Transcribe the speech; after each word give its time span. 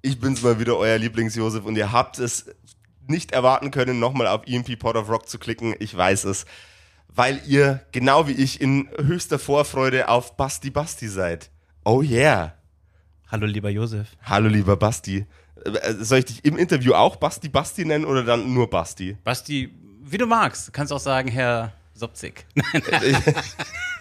Ich 0.00 0.20
bin's 0.20 0.42
mal 0.42 0.60
wieder, 0.60 0.76
euer 0.76 0.98
Lieblings-Josef, 0.98 1.64
und 1.64 1.76
ihr 1.76 1.90
habt 1.92 2.18
es 2.18 2.46
nicht 3.06 3.32
erwarten 3.32 3.70
können, 3.70 3.98
nochmal 3.98 4.26
auf 4.28 4.42
EMP 4.46 4.78
Pod 4.78 4.96
of 4.96 5.08
Rock 5.08 5.28
zu 5.28 5.38
klicken. 5.38 5.74
Ich 5.78 5.96
weiß 5.96 6.24
es. 6.24 6.46
Weil 7.08 7.40
ihr, 7.46 7.80
genau 7.90 8.28
wie 8.28 8.32
ich, 8.32 8.60
in 8.60 8.88
höchster 8.96 9.38
Vorfreude 9.38 10.08
auf 10.08 10.36
Basti 10.36 10.70
Basti 10.70 11.08
seid. 11.08 11.50
Oh 11.84 12.02
yeah. 12.02 12.54
Hallo, 13.28 13.46
lieber 13.46 13.70
Josef. 13.70 14.08
Hallo, 14.22 14.48
lieber 14.48 14.76
Basti. 14.76 15.26
Äh, 15.64 15.94
Soll 15.94 16.18
ich 16.20 16.24
dich 16.26 16.44
im 16.44 16.56
Interview 16.56 16.92
auch 16.94 17.16
Basti 17.16 17.48
Basti 17.48 17.84
nennen 17.84 18.04
oder 18.04 18.22
dann 18.22 18.52
nur 18.52 18.70
Basti? 18.70 19.16
Basti, 19.24 19.74
wie 20.04 20.18
du 20.18 20.26
magst. 20.26 20.68
Du 20.68 20.72
kannst 20.72 20.92
auch 20.92 21.00
sagen, 21.00 21.28
Herr 21.28 21.72
Sobzig. 21.94 22.46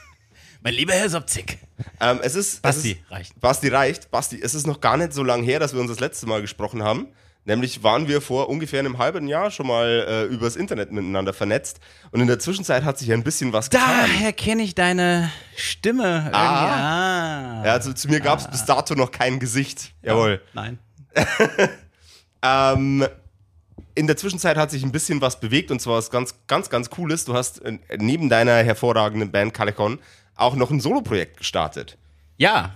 mein 0.62 0.74
lieber 0.74 0.94
Herr 0.94 1.10
Sobzig. 1.10 1.60
Ähm, 2.00 2.20
es 2.24 2.36
ist, 2.36 2.62
Basti 2.62 2.92
es 2.92 2.98
ist, 2.98 3.12
reicht. 3.12 3.40
Basti 3.40 3.68
reicht. 3.70 4.12
Basti, 4.12 4.40
es 4.42 4.54
ist 4.54 4.68
noch 4.68 4.82
gar 4.82 4.98
nicht 4.98 5.14
so 5.14 5.24
lange 5.24 5.44
her, 5.44 5.60
dass 5.60 5.74
wir 5.74 5.82
uns 5.82 5.90
das 5.90 6.00
letzte 6.00 6.26
Mal 6.28 6.42
gesprochen 6.42 6.84
haben. 6.84 7.08
Nämlich 7.46 7.82
waren 7.82 8.10
wir 8.10 8.20
vor 8.20 8.50
ungefähr 8.50 8.80
einem 8.80 8.98
halben 8.98 9.28
Jahr 9.28 9.52
schon 9.52 9.68
mal 9.68 10.06
äh, 10.08 10.24
übers 10.26 10.58
Internet 10.58 10.92
miteinander 10.92 11.34
vernetzt. 11.34 11.80
Und 12.12 12.20
in 12.20 12.28
der 12.28 12.40
Zwischenzeit 12.40 12.84
hat 12.84 12.98
sich 12.98 13.14
ein 13.14 13.24
bisschen 13.24 13.54
was 13.54 13.70
getan. 13.70 13.88
Daher 13.88 14.34
kenne 14.34 14.64
ich 14.64 14.76
deine 14.76 15.32
Stimme. 15.56 16.04
Irgendwie. 16.26 16.36
Ah. 16.36 17.64
Ja, 17.66 17.72
also 17.72 17.94
zu 17.94 18.10
mir 18.10 18.20
gab 18.20 18.40
es 18.40 18.50
bis 18.50 18.66
dato 18.66 18.96
noch 18.96 19.12
kein 19.12 19.40
Gesicht. 19.40 19.94
Jawohl. 20.02 20.42
Nein. 20.54 20.80
Ähm, 22.44 23.06
in 23.96 24.08
der 24.08 24.18
Zwischenzeit 24.18 24.58
hat 24.58 24.72
sich 24.72 24.84
ein 24.84 24.92
bisschen 24.92 25.22
was 25.22 25.40
bewegt 25.40 25.72
und 25.72 25.82
zwar 25.82 25.98
was 25.98 26.12
ganz, 26.12 26.36
ganz, 26.48 26.70
ganz 26.70 26.90
Cooles. 26.90 27.26
Du 27.26 27.34
hast 27.34 27.64
äh, 27.64 27.80
neben 27.98 28.30
deiner 28.30 28.58
hervorragenden 28.64 29.32
Band 29.32 29.54
Calicon 29.54 30.00
auch 30.38 30.56
noch 30.56 30.72
ein 30.72 30.80
Soloprojekt 30.80 31.38
gestartet. 31.38 31.98
Ja. 32.38 32.76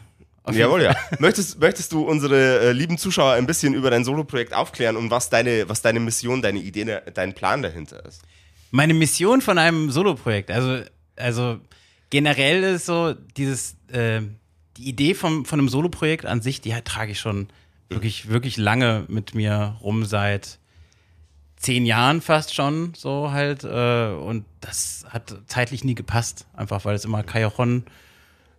Jawohl, 0.52 0.82
ja. 0.84 0.96
möchtest, 1.20 1.60
möchtest 1.60 1.92
du 1.92 2.02
unsere 2.04 2.60
äh, 2.62 2.72
lieben 2.72 2.98
Zuschauer 2.98 3.34
ein 3.34 3.46
bisschen 3.46 3.74
über 3.76 3.92
dein 3.92 4.04
Soloprojekt 4.04 4.54
aufklären 4.54 4.98
und 4.98 5.12
was 5.12 5.30
deine, 5.30 5.70
was 5.70 5.82
deine 5.84 6.00
Mission, 6.00 6.42
deine 6.42 6.60
Idee, 6.60 6.86
de- 6.86 7.12
dein 7.14 7.34
Plan 7.36 7.62
dahinter 7.62 8.04
ist? 8.06 8.24
Meine 8.72 8.94
Mission 8.96 9.42
von 9.42 9.58
einem 9.60 9.92
Soloprojekt, 9.92 10.50
also, 10.50 10.84
also 11.16 11.60
generell 12.10 12.64
ist 12.64 12.88
so 12.88 13.14
dieses, 13.38 13.76
äh, 13.92 14.22
die 14.78 14.90
Idee 14.90 15.14
vom, 15.14 15.46
von 15.46 15.60
einem 15.60 15.70
Soloprojekt 15.70 16.26
an 16.26 16.42
sich, 16.42 16.60
die 16.62 16.74
halt 16.74 16.86
trage 16.86 17.12
ich 17.12 17.20
schon 17.20 17.48
wirklich, 17.90 18.30
wirklich 18.30 18.58
lange 18.58 19.06
mit 19.10 19.36
mir 19.36 19.78
rum 19.82 20.06
seit 20.06 20.58
zehn 21.62 21.86
Jahren 21.86 22.22
fast 22.22 22.56
schon 22.56 22.94
so 22.96 23.32
halt 23.32 23.64
äh, 23.64 24.14
und 24.14 24.46
das 24.62 25.06
hat 25.10 25.36
zeitlich 25.46 25.84
nie 25.84 25.96
gepasst, 25.96 26.48
einfach 26.54 26.86
weil 26.86 26.96
es 26.96 27.06
immer 27.06 27.24
Cajon 27.24 27.84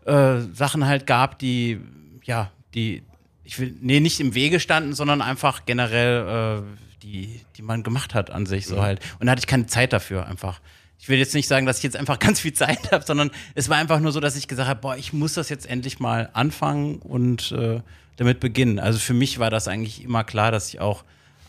äh, 0.06 0.40
Sachen 0.52 0.86
halt 0.86 1.06
gab, 1.06 1.38
die 1.38 1.80
ja, 2.24 2.52
die 2.74 3.02
ich 3.44 3.58
will 3.58 3.74
nee, 3.80 3.98
nicht 3.98 4.20
im 4.20 4.34
Wege 4.34 4.60
standen, 4.60 4.94
sondern 4.94 5.20
einfach 5.20 5.66
generell 5.66 6.62
äh, 6.62 7.02
die 7.02 7.40
die 7.56 7.62
man 7.62 7.82
gemacht 7.82 8.14
hat 8.14 8.30
an 8.30 8.46
sich 8.46 8.66
so 8.66 8.80
halt 8.80 9.00
und 9.18 9.26
da 9.26 9.32
hatte 9.32 9.40
ich 9.40 9.48
keine 9.48 9.66
Zeit 9.66 9.92
dafür 9.92 10.26
einfach. 10.26 10.60
Ich 10.98 11.08
will 11.08 11.18
jetzt 11.18 11.34
nicht 11.34 11.48
sagen, 11.48 11.66
dass 11.66 11.78
ich 11.78 11.82
jetzt 11.82 11.96
einfach 11.96 12.18
ganz 12.20 12.38
viel 12.38 12.52
Zeit 12.52 12.92
habe, 12.92 13.04
sondern 13.04 13.32
es 13.56 13.68
war 13.68 13.78
einfach 13.78 13.98
nur 13.98 14.12
so, 14.12 14.20
dass 14.20 14.36
ich 14.36 14.46
gesagt 14.46 14.68
habe, 14.68 14.80
boah, 14.80 14.96
ich 14.96 15.12
muss 15.12 15.34
das 15.34 15.48
jetzt 15.48 15.66
endlich 15.66 15.98
mal 15.98 16.30
anfangen 16.32 17.00
und 17.00 17.50
äh, 17.50 17.80
damit 18.16 18.38
beginnen. 18.38 18.78
Also 18.78 19.00
für 19.00 19.14
mich 19.14 19.40
war 19.40 19.50
das 19.50 19.66
eigentlich 19.66 20.04
immer 20.04 20.22
klar, 20.22 20.52
dass 20.52 20.68
ich 20.68 20.80
auch 20.80 21.02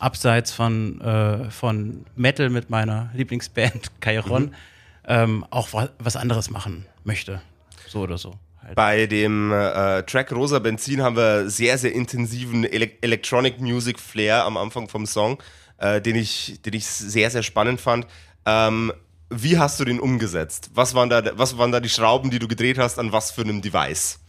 abseits 0.03 0.51
von, 0.51 1.01
äh, 1.01 1.49
von 1.49 2.05
Metal 2.15 2.49
mit 2.49 2.69
meiner 2.69 3.09
Lieblingsband 3.13 3.91
Kairon 4.01 4.53
ähm, 5.07 5.45
auch 5.49 5.73
wa 5.73 5.89
was 5.99 6.15
anderes 6.15 6.49
machen 6.49 6.85
möchte. 7.03 7.41
So 7.87 8.01
oder 8.01 8.17
so. 8.17 8.35
Halt. 8.63 8.75
Bei 8.75 9.07
dem 9.07 9.51
äh, 9.51 10.03
Track 10.03 10.31
Rosa 10.31 10.59
Benzin 10.59 11.01
haben 11.01 11.17
wir 11.17 11.49
sehr, 11.49 11.77
sehr 11.77 11.93
intensiven 11.93 12.63
Ele 12.63 12.91
Electronic 13.01 13.59
Music 13.59 13.99
Flair 13.99 14.45
am 14.45 14.55
Anfang 14.55 14.87
vom 14.87 15.05
Song, 15.05 15.41
äh, 15.77 15.99
den, 16.01 16.15
ich, 16.15 16.61
den 16.61 16.73
ich 16.73 16.85
sehr, 16.85 17.29
sehr 17.29 17.43
spannend 17.43 17.81
fand. 17.81 18.07
Ähm, 18.45 18.93
wie 19.29 19.57
hast 19.57 19.79
du 19.79 19.85
den 19.85 19.99
umgesetzt? 19.99 20.69
Was 20.73 20.95
waren, 20.95 21.09
da, 21.09 21.23
was 21.37 21.57
waren 21.57 21.71
da 21.71 21.79
die 21.79 21.89
Schrauben, 21.89 22.29
die 22.29 22.39
du 22.39 22.47
gedreht 22.47 22.77
hast, 22.77 22.99
an 22.99 23.11
was 23.11 23.31
für 23.31 23.41
einem 23.41 23.61
Device? 23.61 24.19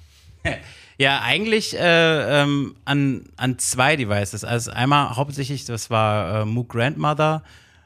Ja, 0.96 1.20
eigentlich 1.22 1.76
äh, 1.76 2.42
ähm, 2.42 2.76
an, 2.84 3.24
an 3.36 3.58
zwei 3.58 3.96
Devices. 3.96 4.44
Also 4.44 4.70
einmal 4.70 5.16
hauptsächlich, 5.16 5.64
das 5.64 5.90
war 5.90 6.42
äh, 6.42 6.44
Moog 6.44 6.68
Grandmother 6.68 7.42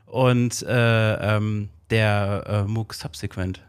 und 0.07 0.63
äh, 0.63 1.37
ähm, 1.37 1.71
der 1.91 2.45
äh, 2.47 2.63
Moog 2.65 2.93
Subsequent. 2.93 3.63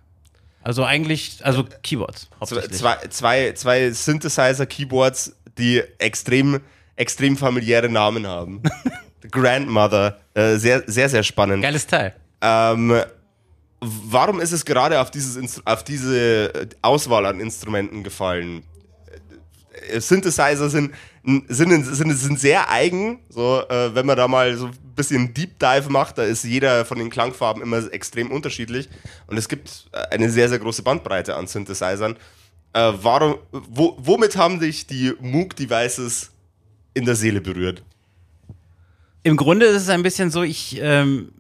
Also 0.62 0.84
eigentlich, 0.84 1.40
also 1.46 1.64
Keyboards 1.84 2.24
Zwei, 2.24 2.36
hauptsächlich. 2.40 2.78
zwei, 2.78 2.96
zwei, 3.10 3.52
zwei 3.54 3.92
Synthesizer-Keyboards, 3.92 5.36
die 5.58 5.82
extrem, 6.00 6.60
extrem 6.98 7.38
familiäre 7.38 7.88
Namen 7.88 8.28
haben. 8.28 8.62
Grandmother, 9.32 10.20
äh, 10.34 10.58
sehr, 10.58 10.84
sehr, 10.88 11.08
sehr 11.08 11.24
spannend. 11.24 11.64
Geiles 11.64 11.88
Teil. 11.88 12.14
Ähm, 12.42 13.02
warum 13.80 14.42
ist 14.42 14.52
es 14.52 14.66
gerade 14.66 15.00
auf, 15.00 15.12
dieses, 15.12 15.66
auf 15.66 15.84
diese 15.84 16.52
Auswahl 16.82 17.26
an 17.26 17.40
Instrumenten 17.40 18.04
gefallen? 18.04 18.64
Synthesizer 19.98 20.70
sind, 20.70 20.94
sind, 21.48 21.84
sind, 21.86 22.14
sind 22.14 22.40
sehr 22.40 22.70
eigen. 22.70 23.20
So, 23.30 23.62
äh, 23.70 23.94
wenn 23.94 24.06
man 24.06 24.18
da 24.18 24.28
mal 24.28 24.56
so 24.56 24.68
ein 24.68 24.74
bisschen 24.96 25.34
Deep 25.34 25.60
Dive 25.60 25.90
macht, 25.90 26.18
da 26.18 26.24
ist 26.24 26.44
jeder 26.44 26.86
von 26.86 26.98
den 26.98 27.10
Klangfarben 27.10 27.62
immer 27.62 27.92
extrem 27.92 28.32
unterschiedlich. 28.32 28.90
Und 29.28 29.38
es 29.38 29.48
gibt 29.48 29.90
äh, 29.92 30.14
eine 30.14 30.30
sehr, 30.30 30.50
sehr 30.50 30.60
große 30.60 30.84
Bandbreite 30.84 31.36
an 31.36 31.48
Synthesizern. 31.48 32.16
Äh, 32.74 32.94
warum, 33.02 33.36
wo, 33.52 33.98
womit 34.00 34.36
haben 34.36 34.60
dich 34.60 34.86
die 34.86 35.14
Moog-Devices 35.20 36.32
in 36.94 37.06
der 37.06 37.16
Seele 37.16 37.42
berührt? 37.42 37.84
Im 39.24 39.36
Grunde 39.36 39.66
ist 39.66 39.84
es 39.84 39.90
ein 39.90 40.04
bisschen 40.04 40.32
so, 40.32 40.44
ich, 40.44 40.80
ähm, 40.82 41.32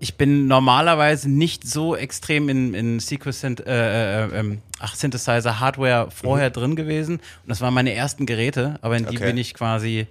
ich, 0.00 0.16
bin 0.16 0.46
normalerweise 0.46 1.30
nicht 1.30 1.66
so 1.68 1.94
extrem 1.94 2.48
in, 2.48 2.74
in 2.74 3.00
Sequence, 3.00 3.44
äh, 3.44 3.52
äh, 3.66 4.38
ähm, 4.38 4.62
ach, 4.78 4.94
Synthesizer 4.94 5.60
Hardware 5.60 6.08
vorher 6.10 6.50
drin 6.50 6.74
gewesen. 6.74 7.16
Und 7.16 7.48
das 7.48 7.60
waren 7.60 7.74
meine 7.74 7.94
ersten 7.94 8.26
Geräte, 8.26 8.78
aber 8.82 8.96
in 8.96 9.04
die 9.06 9.16
Okay. 9.16 9.26
bin 9.26 9.36
ich 9.38 9.54
quasi 9.54 10.06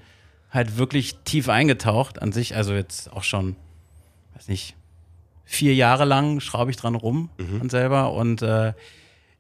halt 0.52 0.78
wirklich 0.78 1.18
tief 1.26 1.50
eingetaucht 1.50 2.22
an 2.22 2.32
sich. 2.32 2.56
Also 2.56 2.74
jetzt 2.74 3.12
auch 3.12 3.24
schon, 3.24 3.56
weiß 4.36 4.48
nicht, 4.48 4.76
vier 5.46 5.74
Jahre 5.74 6.06
lang 6.06 6.40
schraube 6.40 6.72
ich 6.72 6.78
dran 6.78 6.96
rum 6.96 7.30
und 7.60 7.72
selber. 7.72 8.14
Und 8.14 8.42
äh, 8.44 8.74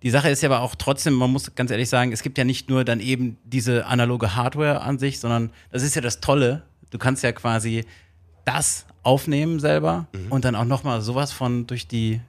die 0.01 0.09
Sache 0.09 0.29
ist 0.29 0.41
ja 0.41 0.49
aber 0.49 0.61
auch 0.61 0.75
trotzdem, 0.75 1.13
man 1.13 1.31
muss 1.31 1.53
ganz 1.55 1.69
ehrlich 1.71 1.89
sagen, 1.89 2.11
es 2.11 2.23
gibt 2.23 2.37
ja 2.37 2.43
nicht 2.43 2.69
nur 2.69 2.83
dann 2.83 2.99
eben 2.99 3.37
diese 3.43 3.85
analoge 3.85 4.35
Hardware 4.35 4.81
an 4.81 4.97
sich, 4.97 5.19
sondern 5.19 5.51
das 5.71 5.83
ist 5.83 5.95
ja 5.95 6.01
das 6.01 6.19
Tolle. 6.19 6.63
Du 6.89 6.97
kannst 6.97 7.21
ja 7.23 7.31
quasi 7.31 7.85
das 8.53 8.85
aufnehmen 9.03 9.59
selber 9.59 10.07
und 10.29 10.45
dann 10.45 10.55
auch 10.55 10.65
nochmal 10.65 11.01
sowas 11.01 11.31
von 11.31 11.67
durch 11.67 11.87
die, 11.87 12.19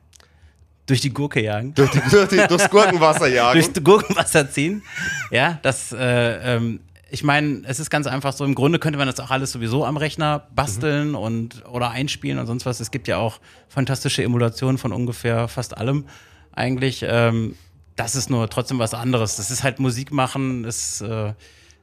durch 0.87 1.01
die 1.01 1.11
Gurke 1.11 1.43
jagen. 1.43 1.75
Durch 1.75 1.91
die, 1.91 2.01
durch 2.11 2.29
die, 2.29 2.47
durchs 2.47 2.71
Gurkenwasser 2.71 3.27
jagen? 3.29 3.61
Durchs 3.61 3.83
Gurkenwasser 3.83 4.51
ziehen. 4.51 4.83
Ja, 5.31 5.59
das, 5.63 5.93
äh, 5.93 6.57
ähm, 6.57 6.81
ich 7.11 7.25
meine, 7.25 7.63
es 7.65 7.81
ist 7.81 7.91
ganz 7.91 8.07
einfach 8.07 8.33
so, 8.33 8.45
im 8.45 8.55
Grunde 8.55 8.79
könnte 8.79 8.99
man 8.99 9.07
das 9.07 9.19
auch 9.19 9.31
alles 9.31 9.53
sowieso 9.53 9.84
am 9.84 9.97
Rechner 9.97 10.47
basteln 10.55 11.15
und 11.15 11.65
oder 11.67 11.91
einspielen 11.91 12.39
und 12.39 12.47
sonst 12.47 12.66
was. 12.66 12.81
Es 12.81 12.91
gibt 12.91 13.09
ja 13.09 13.16
auch 13.16 13.41
fantastische 13.69 14.23
Emulationen 14.23 14.78
von 14.78 14.93
ungefähr 14.93 15.49
fast 15.49 15.77
allem 15.77 16.05
eigentlich. 16.53 17.05
Ähm, 17.07 17.57
das 17.97 18.15
ist 18.15 18.31
nur 18.31 18.49
trotzdem 18.49 18.78
was 18.78 18.95
anderes. 18.95 19.37
Das 19.37 19.51
ist 19.51 19.65
halt 19.65 19.81
Musik 19.81 20.13
machen, 20.13 20.65
ist 20.65 21.01
äh, 21.01 21.33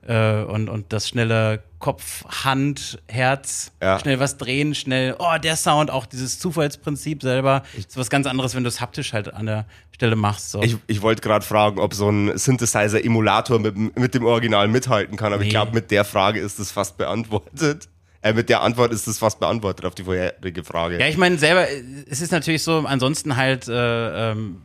äh, 0.05 0.41
und, 0.43 0.69
und 0.69 0.91
das 0.93 1.07
schnelle 1.09 1.61
Kopf, 1.79 2.25
Hand, 2.43 2.99
Herz, 3.07 3.71
Ja. 3.81 3.99
schnell 3.99 4.19
was 4.19 4.37
drehen, 4.37 4.73
schnell, 4.75 5.15
oh, 5.19 5.37
der 5.41 5.55
Sound, 5.55 5.91
auch 5.91 6.05
dieses 6.05 6.39
Zufallsprinzip 6.39 7.21
selber, 7.21 7.63
ist 7.77 7.95
was 7.97 8.09
ganz 8.09 8.25
anderes, 8.27 8.55
wenn 8.55 8.63
du 8.63 8.67
es 8.69 8.81
haptisch 8.81 9.13
halt 9.13 9.33
an 9.33 9.45
der 9.45 9.65
Stelle 9.91 10.15
machst. 10.15 10.51
So. 10.51 10.61
Ich, 10.63 10.77
ich 10.87 11.01
wollte 11.01 11.21
gerade 11.21 11.45
fragen, 11.45 11.79
ob 11.79 11.93
so 11.93 12.09
ein 12.09 12.35
Synthesizer-Emulator 12.37 13.59
mit, 13.59 13.97
mit 13.97 14.13
dem 14.13 14.25
Original 14.25 14.67
mithalten 14.67 15.17
kann, 15.17 15.33
aber 15.33 15.41
ich 15.43 15.47
Nee. 15.47 15.51
glaube, 15.51 15.73
mit 15.73 15.91
der 15.91 16.03
Frage 16.05 16.39
ist 16.39 16.59
es 16.59 16.71
fast 16.71 16.97
beantwortet. 16.97 17.89
Äh, 18.23 18.33
mit 18.33 18.49
der 18.49 18.61
Antwort 18.63 18.91
ist 18.91 19.07
es 19.07 19.19
fast 19.19 19.39
beantwortet 19.39 19.85
auf 19.85 19.93
die 19.93 20.03
vorherige 20.03 20.63
Frage. 20.63 20.99
Ja, 20.99 21.05
ich 21.07 21.17
meine, 21.17 21.37
selber, 21.37 21.67
es 22.09 22.19
ist 22.21 22.31
natürlich 22.31 22.63
so, 22.63 22.79
ansonsten 22.79 23.35
halt 23.37 23.67
äh, 23.67 24.31
ähm, 24.31 24.63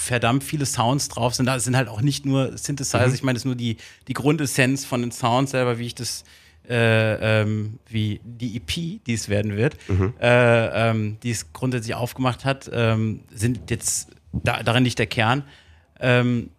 verdammt 0.00 0.42
viele 0.44 0.64
Sounds 0.66 1.08
drauf 1.08 1.34
sind. 1.34 1.46
Da 1.46 1.58
sind 1.60 1.76
halt 1.76 1.88
auch 1.88 2.00
nicht 2.00 2.24
nur 2.24 2.56
Synthesizer, 2.56 3.12
ich 3.12 3.22
meine, 3.22 3.34
das 3.36 3.42
ist 3.42 3.46
nur 3.46 3.54
die, 3.54 3.76
die 4.08 4.14
Grundessenz 4.14 4.84
von 4.84 5.02
den 5.02 5.12
Sounds 5.12 5.50
selber, 5.50 5.78
wie 5.78 5.86
ich 5.86 5.94
das 5.94 6.24
äh, 6.68 7.40
ähm, 7.42 7.78
wie 7.88 8.20
die 8.22 8.56
EP, 8.56 9.02
die 9.04 9.12
es 9.12 9.28
werden 9.28 9.56
wird, 9.56 9.76
Mhm. 9.88 10.14
äh, 10.20 10.90
ähm, 10.90 11.16
die 11.22 11.30
es 11.30 11.52
grundsätzlich 11.52 11.94
aufgemacht 11.96 12.44
hat, 12.44 12.70
ähm, 12.72 13.20
sind 13.34 13.70
jetzt 13.70 14.08
da, 14.32 14.62
darin 14.62 14.84
nicht 14.84 14.98
der 14.98 15.06
Kern. 15.06 15.42
Ähm, 15.98 16.50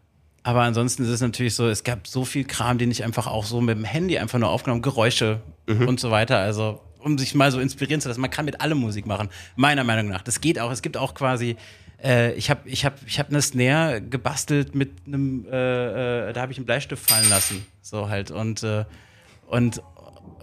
aber 0.43 0.61
ansonsten 0.63 1.03
ist 1.03 1.09
es 1.09 1.21
natürlich 1.21 1.55
so, 1.55 1.67
es 1.69 1.83
gab 1.83 2.07
so 2.07 2.25
viel 2.25 2.43
Kram, 2.43 2.77
den 2.77 2.91
ich 2.91 3.03
einfach 3.05 3.27
auch 3.27 3.45
so 3.45 3.61
mit 3.61 3.77
dem 3.77 3.85
Handy 3.85 4.17
einfach 4.17 4.39
nur 4.39 4.49
aufgenommen, 4.49 4.81
Geräusche 4.81 5.41
Mhm. 5.67 5.87
und 5.87 5.99
so 5.99 6.11
weiter. 6.11 6.39
Also 6.39 6.81
um 6.99 7.17
sich 7.17 7.33
mal 7.33 7.51
so 7.51 7.59
inspirieren 7.59 8.01
zu 8.01 8.09
lassen. 8.09 8.21
Man 8.21 8.29
kann 8.29 8.45
mit 8.45 8.59
allem 8.61 8.77
Musik 8.79 9.05
machen, 9.07 9.29
meiner 9.55 9.83
Meinung 9.83 10.07
nach. 10.11 10.21
Das 10.23 10.41
geht 10.41 10.59
auch. 10.59 10.71
Es 10.71 10.81
gibt 10.81 10.97
auch 10.97 11.13
quasi, 11.15 11.55
äh, 12.03 12.33
ich 12.33 12.49
habe 12.49 12.67
ich 12.69 12.85
hab, 12.85 12.95
ich 13.05 13.19
hab 13.19 13.29
eine 13.29 13.41
Snare 13.41 14.01
gebastelt 14.01 14.75
mit 14.75 14.91
einem, 15.07 15.45
äh, 15.51 16.29
äh, 16.29 16.33
da 16.33 16.41
habe 16.41 16.51
ich 16.51 16.57
einen 16.57 16.65
Bleistift 16.65 17.09
fallen 17.09 17.29
lassen. 17.29 17.65
So 17.81 18.09
halt. 18.09 18.31
Und, 18.31 18.63
äh, 18.63 18.83
und 19.47 19.81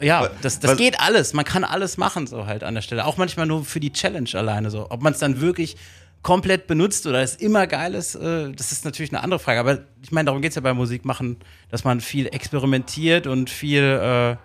ja, 0.01 0.29
das, 0.43 0.61
das 0.61 0.73
was- 0.73 0.79
geht 0.79 1.01
alles. 1.01 1.33
Man 1.33 1.45
kann 1.45 1.65
alles 1.65 1.97
machen, 1.97 2.27
so 2.27 2.47
halt 2.47 2.63
an 2.65 2.75
der 2.75 2.83
Stelle. 2.83 3.05
Auch 3.05 3.17
manchmal 3.17 3.47
nur 3.47 3.65
für 3.65 3.81
die 3.81 3.93
Challenge 3.93 4.29
alleine 4.35 4.71
so. 4.71 4.87
Ob 4.91 5.03
man 5.03 5.13
es 5.13 5.19
dann 5.19 5.41
wirklich 5.41 5.77
komplett 6.23 6.67
benutzt 6.67 7.07
oder 7.07 7.21
es 7.23 7.37
immer 7.37 7.67
geil 7.69 7.95
ist, 7.95 8.15
äh, 8.17 8.51
das 8.53 8.73
ist 8.73 8.85
natürlich 8.85 9.13
eine 9.13 9.23
andere 9.23 9.39
Frage. 9.41 9.61
Aber 9.61 9.79
ich 10.03 10.11
meine, 10.13 10.27
darum 10.27 10.43
geht 10.43 10.51
es 10.51 10.57
ja 10.57 10.61
bei 10.63 10.75
Musik 10.75 11.05
machen, 11.05 11.37
dass 11.71 11.85
man 11.85 12.01
viel 12.01 12.27
experimentiert 12.27 13.27
und 13.29 13.49
viel, 13.51 13.83
äh, 13.83 14.37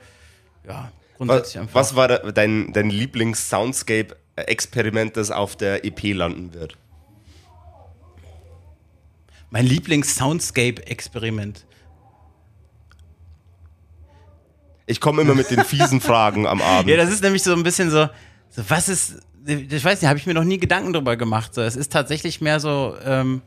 ja, 0.68 0.92
grundsätzlich 1.18 1.56
Was, 1.56 1.62
einfach. 1.62 1.76
was 1.76 1.96
war 1.96 2.08
da, 2.08 2.18
dein, 2.32 2.72
dein 2.74 2.90
Lieblings-Soundscape-Experiment, 2.92 5.18
das 5.18 5.32
auf 5.32 5.56
der 5.56 5.84
EP 5.86 6.14
landen 6.14 6.54
wird? 6.54 6.78
Mein 9.54 9.66
Lieblings-Soundscape-Experiment. 9.68 11.66
Ich 14.88 15.00
komme 15.00 15.22
immer 15.22 15.36
mit 15.36 15.52
den 15.52 15.64
fiesen 15.64 16.02
Fragen 16.02 16.48
am 16.48 16.60
Abend. 16.60 16.90
Ja, 16.90 16.98
das 16.98 17.12
ist 17.12 17.22
nämlich 17.22 17.44
so 17.44 17.54
ein 17.54 17.62
bisschen 17.62 17.92
so, 17.92 18.10
so 18.50 18.64
was 18.68 18.90
ist, 18.90 19.20
ich 19.46 19.86
weiß 19.86 20.02
nicht, 20.02 20.10
habe 20.10 20.18
ich 20.18 20.26
mir 20.26 20.34
noch 20.34 20.44
nie 20.44 20.58
Gedanken 20.58 20.92
drüber 20.92 21.18
gemacht. 21.18 21.54
So, 21.54 21.62
es 21.62 21.76
ist 21.76 21.92
tatsächlich 21.92 22.42
mehr 22.42 22.60
so, 22.60 22.96
ähm, 23.06 23.44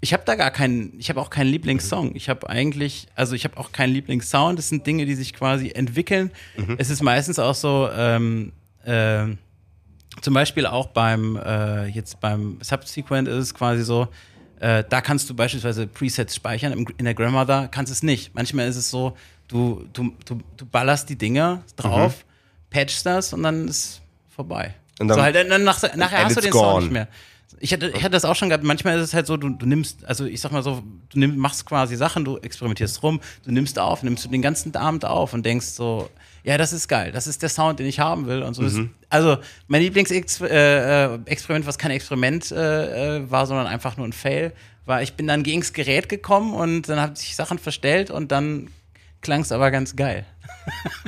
ich 0.00 0.12
habe 0.12 0.24
da 0.26 0.34
gar 0.34 0.50
keinen, 0.50 0.98
ich 0.98 1.10
habe 1.10 1.20
auch 1.20 1.30
keinen 1.30 1.50
Lieblingssong. 1.50 2.16
Ich 2.16 2.28
habe 2.28 2.50
eigentlich, 2.50 3.06
also 3.14 3.36
ich 3.36 3.44
habe 3.44 3.56
auch 3.56 3.70
keinen 3.70 3.92
Lieblingssound. 3.92 4.58
Das 4.58 4.68
sind 4.68 4.84
Dinge, 4.84 5.06
die 5.06 5.14
sich 5.14 5.32
quasi 5.32 5.70
entwickeln. 5.70 6.32
Es 6.76 6.90
ist 6.90 7.04
meistens 7.04 7.38
auch 7.38 7.54
so, 7.54 7.88
ähm, 7.94 8.50
ähm, 8.84 9.38
zum 10.22 10.34
Beispiel 10.34 10.66
auch 10.66 10.88
beim, 10.88 11.36
äh, 11.36 11.86
jetzt 11.86 12.18
beim 12.18 12.58
Subsequent 12.62 13.28
ist 13.28 13.36
es 13.36 13.54
quasi 13.54 13.84
so, 13.84 14.08
äh, 14.60 14.84
da 14.88 15.00
kannst 15.00 15.28
du 15.28 15.34
beispielsweise 15.34 15.86
Presets 15.86 16.36
speichern, 16.36 16.72
im, 16.72 16.86
in 16.96 17.04
der 17.04 17.14
Grandmother 17.14 17.68
kannst 17.68 17.90
du 17.90 17.94
es 17.94 18.02
nicht. 18.02 18.34
Manchmal 18.34 18.68
ist 18.68 18.76
es 18.76 18.90
so, 18.90 19.16
du, 19.48 19.84
du, 19.92 20.12
du, 20.24 20.40
du 20.56 20.66
ballerst 20.66 21.08
die 21.08 21.16
Dinger 21.16 21.62
drauf, 21.76 22.24
patchst 22.70 23.04
das 23.04 23.32
und 23.32 23.42
dann 23.42 23.66
ist 23.68 24.00
vorbei. 24.34 24.74
Und 24.98 25.08
dann- 25.08 25.16
so 25.16 25.22
halt, 25.22 25.34
dann 25.34 25.64
nach, 25.64 25.82
nachher 25.96 26.24
hast 26.24 26.36
du 26.36 26.40
den 26.40 26.52
Sound 26.52 26.64
gone. 26.72 26.82
nicht 26.84 26.92
mehr. 26.92 27.08
Ich 27.62 27.72
hatte, 27.72 27.88
ich 27.88 28.02
hatte 28.02 28.10
das 28.10 28.24
auch 28.24 28.34
schon 28.34 28.48
gehabt. 28.48 28.64
Manchmal 28.64 28.98
ist 28.98 29.04
es 29.04 29.14
halt 29.14 29.26
so, 29.26 29.36
du, 29.36 29.50
du 29.50 29.66
nimmst, 29.66 30.04
also 30.06 30.24
ich 30.24 30.40
sag 30.40 30.50
mal 30.50 30.62
so, 30.62 30.82
du 31.10 31.18
nimm, 31.18 31.36
machst 31.36 31.66
quasi 31.66 31.94
Sachen, 31.94 32.24
du 32.24 32.38
experimentierst 32.38 33.02
rum, 33.02 33.20
du 33.44 33.52
nimmst 33.52 33.78
auf, 33.78 34.02
nimmst 34.02 34.24
du 34.24 34.28
den 34.30 34.40
ganzen 34.42 34.74
Abend 34.76 35.04
auf 35.04 35.34
und 35.34 35.44
denkst 35.44 35.66
so, 35.66 36.08
ja, 36.42 36.56
das 36.56 36.72
ist 36.72 36.88
geil, 36.88 37.12
das 37.12 37.26
ist 37.26 37.42
der 37.42 37.50
Sound, 37.50 37.78
den 37.78 37.86
ich 37.86 38.00
haben 38.00 38.26
will 38.26 38.42
und 38.42 38.54
so. 38.54 38.62
Ist, 38.62 38.80
also 39.10 39.36
mein 39.68 39.82
Lieblingsexperiment, 39.82 40.50
äh, 40.50 41.56
äh, 41.56 41.66
was 41.66 41.76
kein 41.76 41.90
Experiment 41.90 42.50
äh, 42.50 43.18
äh, 43.18 43.30
war, 43.30 43.46
sondern 43.46 43.66
einfach 43.66 43.98
nur 43.98 44.06
ein 44.06 44.14
Fail, 44.14 44.52
war, 44.86 45.02
ich 45.02 45.12
bin 45.12 45.26
dann 45.26 45.42
gegens 45.42 45.74
Gerät 45.74 46.08
gekommen 46.08 46.54
und 46.54 46.88
dann 46.88 46.98
habe 46.98 47.12
ich 47.20 47.36
Sachen 47.36 47.58
verstellt 47.58 48.10
und 48.10 48.32
dann 48.32 48.68
klang 49.22 49.42
es 49.42 49.52
aber 49.52 49.70
ganz 49.70 49.96
geil. 49.96 50.24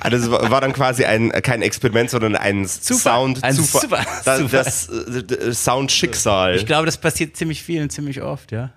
Also 0.01 0.17
das 0.17 0.31
war 0.31 0.51
war 0.51 0.61
dann 0.61 0.73
quasi 0.73 1.05
ein, 1.05 1.31
kein 1.31 1.63
Experiment, 1.63 2.11
sondern 2.11 2.37
ein 2.37 2.67
Sound 2.67 3.43
Ein 3.45 3.55
Zufall. 3.55 3.81
Super- 3.83 4.07
das, 4.25 4.39
Zufall. 4.39 4.65
das, 5.23 5.39
äh, 5.39 5.53
Sound 5.55 5.93
Schicksal. 5.93 6.57
Ich 6.57 6.67
glaube, 6.67 6.87
das 6.87 6.97
passiert 6.97 7.37
ziemlich 7.37 7.63
viel 7.63 7.83
und 7.83 7.91
ziemlich 7.91 8.23
oft, 8.23 8.53
ja. 8.53 8.73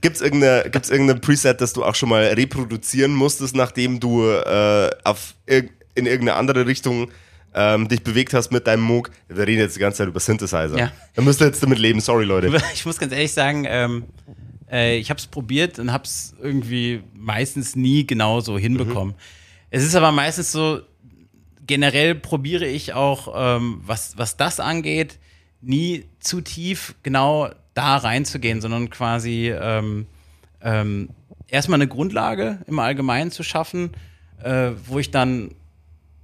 Gibt's 0.00 0.20
irgendeine, 0.22 0.70
gibt's 0.70 0.88
irgendein 0.88 1.20
Preset, 1.20 1.60
das 1.60 1.72
du 1.74 1.84
auch 1.84 1.94
schon 1.94 2.08
mal 2.08 2.24
reproduzieren 2.24 3.14
musstest, 3.14 3.54
nachdem 3.54 4.00
du 4.00 4.24
äh, 4.30 4.90
auf 5.04 5.34
in 5.46 6.06
irgendeine 6.06 6.34
andere 6.34 6.66
Richtung 6.66 7.10
ähm, 7.54 7.86
dich 7.86 8.02
bewegt 8.02 8.32
hast 8.32 8.50
mit 8.50 8.66
deinem 8.66 8.82
Moog? 8.82 9.10
Wir 9.28 9.46
reden 9.46 9.60
jetzt 9.60 9.76
die 9.76 9.80
ganze 9.80 9.98
Zeit 9.98 10.08
über 10.08 10.20
Synthesizer. 10.20 10.78
Ja. 10.78 10.92
Da 11.14 11.22
müsst 11.22 11.40
ihr 11.42 11.46
jetzt 11.48 11.62
damit 11.62 11.78
leben, 11.78 12.00
sorry 12.00 12.24
Leute. 12.24 12.50
Ich 12.74 12.86
muss 12.86 12.98
ganz 12.98 13.12
ehrlich 13.12 13.32
sagen, 13.34 13.66
ähm, 13.68 14.04
äh, 14.72 14.96
ich 14.96 15.10
habe 15.10 15.18
es 15.18 15.26
probiert 15.26 15.78
und 15.78 15.92
habe 15.92 16.04
es 16.04 16.34
irgendwie 16.40 17.02
meistens 17.14 17.76
nie 17.76 18.06
genau 18.06 18.40
so 18.40 18.58
hinbekommen. 18.58 19.14
Es 19.70 19.84
ist 19.84 19.94
aber 19.94 20.10
meistens 20.10 20.50
so, 20.50 20.80
generell 21.66 22.14
probiere 22.14 22.66
ich 22.66 22.94
auch, 22.94 23.32
ähm, 23.36 23.80
was, 23.84 24.16
was 24.16 24.36
das 24.36 24.58
angeht, 24.58 25.18
nie 25.60 26.04
zu 26.18 26.40
tief 26.40 26.94
genau 27.02 27.50
da 27.74 27.96
reinzugehen, 27.96 28.60
sondern 28.60 28.90
quasi 28.90 29.50
ähm, 29.50 30.06
ähm, 30.60 31.10
erstmal 31.48 31.76
eine 31.76 31.88
Grundlage 31.88 32.58
im 32.66 32.78
Allgemeinen 32.78 33.30
zu 33.30 33.42
schaffen, 33.42 33.90
äh, 34.42 34.72
wo 34.86 34.98
ich 34.98 35.10
dann 35.10 35.54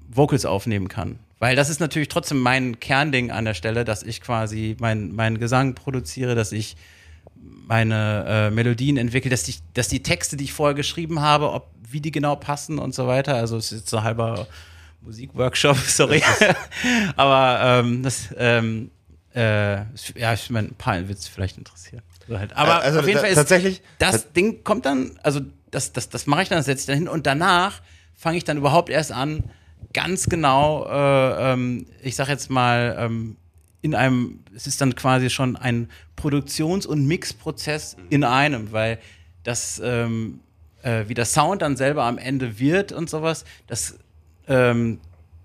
Vocals 0.09 0.45
aufnehmen 0.45 0.89
kann. 0.89 1.19
Weil 1.39 1.55
das 1.55 1.71
ist 1.71 1.81
natürlich 1.81 2.09
trotzdem 2.09 2.41
mein 2.41 2.81
Kernding 2.81 3.31
an 3.31 3.45
der 3.45 3.55
Stelle, 3.55 3.85
dass 3.85 4.03
ich 4.03 4.21
quasi 4.21 4.77
meinen 4.81 5.15
mein 5.15 5.39
Gesang 5.39 5.75
produziere, 5.75 6.35
dass 6.35 6.51
ich 6.51 6.77
meine 7.35 8.25
äh, 8.27 8.51
Melodien 8.51 8.97
entwickle, 8.97 9.31
dass, 9.31 9.47
ich, 9.49 9.61
dass 9.75 9.89
die 9.89 10.03
Texte, 10.03 10.37
die 10.37 10.45
ich 10.45 10.53
vorher 10.53 10.75
geschrieben 10.75 11.21
habe, 11.21 11.53
ob, 11.53 11.71
wie 11.91 12.01
die 12.01 12.11
genau 12.11 12.37
passen 12.37 12.79
und 12.79 12.95
so 12.95 13.07
weiter. 13.07 13.35
Also 13.35 13.57
es 13.57 13.73
ist 13.73 13.81
jetzt 13.81 13.91
so 13.91 13.99
ein 13.99 14.05
halber 14.05 14.47
Musikworkshop, 15.03 15.77
sorry. 15.87 16.23
Aber 17.17 17.61
ähm, 17.85 18.03
das, 18.03 18.29
ähm, 18.37 18.91
äh, 19.35 19.77
ja, 20.17 20.33
ich 20.35 20.51
meine, 20.51 20.69
ein 20.69 20.75
paar 20.75 21.07
wird 21.09 21.19
es 21.19 21.29
vielleicht 21.29 21.59
interessieren. 21.59 22.03
So 22.27 22.39
halt. 22.39 22.57
Aber 22.57 22.83
Also 22.83 23.01
auf 23.01 23.07
jeden 23.07 23.21
Fall 23.21 23.31
ist 23.31 23.37
tatsächlich- 23.37 23.83
das 23.99 24.33
Ding 24.33 24.65
kommt 24.65 24.87
dann, 24.87 25.19
also 25.23 25.41
das, 25.71 25.93
das, 25.93 26.09
das 26.09 26.27
mache 26.27 26.43
ich 26.43 26.49
dann, 26.49 26.59
das 26.59 26.67
setze 26.67 26.81
ich 26.83 26.87
dann 26.87 26.97
hin 26.99 27.09
und 27.09 27.27
danach 27.27 27.81
fange 28.15 28.37
ich 28.39 28.45
dann 28.45 28.57
überhaupt 28.57 28.89
erst 28.91 29.13
an, 29.13 29.45
ganz 29.93 30.27
genau, 30.27 30.87
äh, 30.87 31.53
ähm, 31.53 31.87
ich 32.03 32.17
sag 32.17 32.29
jetzt 32.29 32.51
mal, 32.51 32.97
ähm, 32.99 33.37
in 33.81 33.95
einem, 33.95 34.41
es 34.55 34.67
ist 34.67 34.81
dann 34.81 34.95
quasi 34.95 35.31
schon 35.31 35.57
ein 35.57 35.89
Produktions- 36.17 36.87
und 36.87 37.07
Mixprozess 37.07 37.97
in 38.11 38.25
einem, 38.25 38.73
weil 38.73 38.99
das, 39.45 39.81
ähm, 39.85 40.41
äh, 40.83 41.05
wie 41.07 41.15
der 41.15 41.25
Sound 41.25 41.63
dann 41.63 41.77
selber 41.77 42.05
am 42.05 42.19
Ende 42.19 42.59
wird 42.59 42.93
und 42.93 43.09
sowas, 43.09 43.45
das, 43.67 43.99
ähm, 44.49 44.99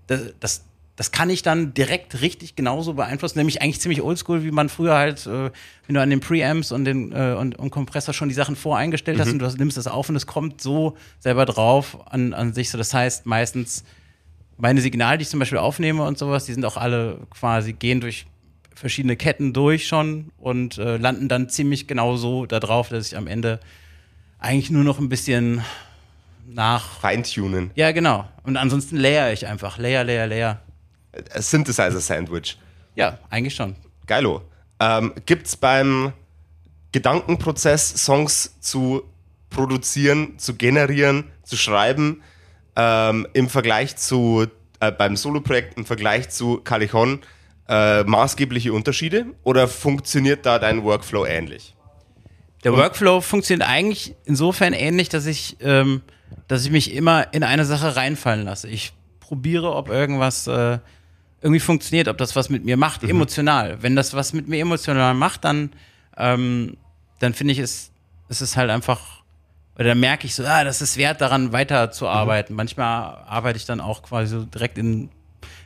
das, 0.07 0.33
das, 0.39 0.63
das 0.95 1.11
kann 1.11 1.29
ich 1.29 1.41
dann 1.41 1.73
direkt 1.73 2.21
richtig 2.21 2.55
genauso 2.55 2.93
beeinflussen, 2.93 3.39
nämlich 3.39 3.61
eigentlich 3.61 3.81
ziemlich 3.81 4.01
oldschool, 4.01 4.43
wie 4.43 4.51
man 4.51 4.69
früher 4.69 4.95
halt, 4.95 5.25
äh, 5.25 5.51
wenn 5.87 5.95
du 5.95 6.01
an 6.01 6.09
den 6.09 6.19
Preamps 6.19 6.71
und 6.71 6.85
den 6.85 7.11
äh, 7.11 7.35
und, 7.37 7.57
und 7.57 7.69
Kompressor 7.71 8.13
schon 8.13 8.29
die 8.29 8.35
Sachen 8.35 8.55
voreingestellt 8.55 9.19
hast 9.19 9.31
und 9.31 9.39
du 9.39 9.47
nimmst 9.57 9.77
das 9.77 9.87
auf 9.87 10.09
und 10.09 10.15
es 10.15 10.27
kommt 10.27 10.61
so 10.61 10.95
selber 11.19 11.45
drauf 11.45 11.99
an, 12.11 12.33
an 12.33 12.53
sich 12.53 12.69
so. 12.69 12.77
Das 12.77 12.93
heißt, 12.93 13.25
meistens 13.25 13.83
meine 14.57 14.81
Signale, 14.81 15.17
die 15.17 15.23
ich 15.23 15.29
zum 15.29 15.39
Beispiel 15.39 15.57
aufnehme 15.57 16.03
und 16.03 16.17
sowas, 16.17 16.45
die 16.45 16.53
sind 16.53 16.65
auch 16.65 16.77
alle 16.77 17.19
quasi, 17.29 17.73
gehen 17.73 18.01
durch 18.01 18.25
verschiedene 18.75 19.15
Ketten 19.15 19.53
durch 19.53 19.87
schon 19.87 20.31
und 20.37 20.77
äh, 20.77 20.97
landen 20.97 21.29
dann 21.29 21.49
ziemlich 21.49 21.87
genau 21.87 22.17
so 22.17 22.45
da 22.45 22.59
drauf, 22.59 22.89
dass 22.89 23.07
ich 23.07 23.17
am 23.17 23.27
Ende 23.27 23.59
eigentlich 24.39 24.71
nur 24.71 24.83
noch 24.83 24.99
ein 24.99 25.09
bisschen 25.09 25.61
nach. 26.47 26.99
Feintunen. 26.99 27.71
Ja, 27.75 27.91
genau. 27.91 28.27
Und 28.43 28.57
ansonsten 28.57 28.97
layer 28.97 29.31
ich 29.31 29.47
einfach. 29.47 29.77
Layer, 29.77 30.03
layer, 30.03 30.27
layer. 30.27 30.61
Äh, 31.11 31.41
Synthesizer-Sandwich. 31.41 32.57
Ja, 32.95 33.19
eigentlich 33.29 33.55
schon. 33.55 33.75
Geilo. 34.05 34.41
Ähm, 34.79 35.13
gibt's 35.25 35.55
beim 35.55 36.13
Gedankenprozess, 36.91 38.05
Songs 38.05 38.59
zu 38.59 39.03
produzieren, 39.49 40.37
zu 40.39 40.55
generieren, 40.55 41.25
zu 41.43 41.55
schreiben, 41.57 42.21
ähm, 42.75 43.27
im 43.33 43.49
Vergleich 43.49 43.95
zu, 43.95 44.47
äh, 44.79 44.91
beim 44.91 45.15
Soloprojekt, 45.15 45.77
im 45.77 45.85
Vergleich 45.85 46.29
zu 46.29 46.57
Callejon, 46.57 47.19
äh, 47.67 48.03
maßgebliche 48.03 48.73
Unterschiede? 48.73 49.25
Oder 49.43 49.67
funktioniert 49.67 50.45
da 50.45 50.59
dein 50.59 50.83
Workflow 50.83 51.25
ähnlich? 51.25 51.75
Der 52.63 52.73
Workflow 52.73 53.21
funktioniert 53.21 53.67
eigentlich 53.67 54.15
insofern 54.25 54.73
ähnlich, 54.73 55.09
dass 55.09 55.25
ich, 55.25 55.57
ähm, 55.61 56.01
dass 56.47 56.63
ich 56.63 56.71
mich 56.71 56.93
immer 56.93 57.33
in 57.33 57.43
eine 57.43 57.65
Sache 57.65 57.95
reinfallen 57.95 58.45
lasse. 58.45 58.69
Ich 58.69 58.93
probiere, 59.19 59.73
ob 59.75 59.89
irgendwas 59.89 60.47
äh, 60.47 60.79
irgendwie 61.41 61.59
funktioniert, 61.59 62.07
ob 62.07 62.17
das 62.17 62.35
was 62.35 62.49
mit 62.49 62.63
mir 62.63 62.77
macht, 62.77 63.03
emotional. 63.03 63.81
Wenn 63.81 63.95
das 63.95 64.13
was 64.13 64.31
mit 64.31 64.47
mir 64.47 64.61
emotional 64.61 65.13
macht, 65.13 65.43
dann, 65.43 65.71
ähm, 66.17 66.77
dann 67.19 67.33
finde 67.33 67.51
ich 67.51 67.59
es, 67.59 67.91
es 68.29 68.41
ist 68.41 68.55
halt 68.55 68.69
einfach, 68.69 69.22
oder 69.75 69.85
dann 69.85 69.99
merke 69.99 70.27
ich 70.27 70.35
so, 70.35 70.45
ah, 70.45 70.63
das 70.63 70.81
ist 70.81 70.97
wert, 70.97 71.21
daran 71.21 71.51
weiterzuarbeiten. 71.51 72.55
Manchmal 72.55 73.23
arbeite 73.25 73.57
ich 73.57 73.65
dann 73.65 73.81
auch 73.81 74.03
quasi 74.03 74.35
so 74.35 74.43
direkt 74.43 74.77
in, 74.77 75.09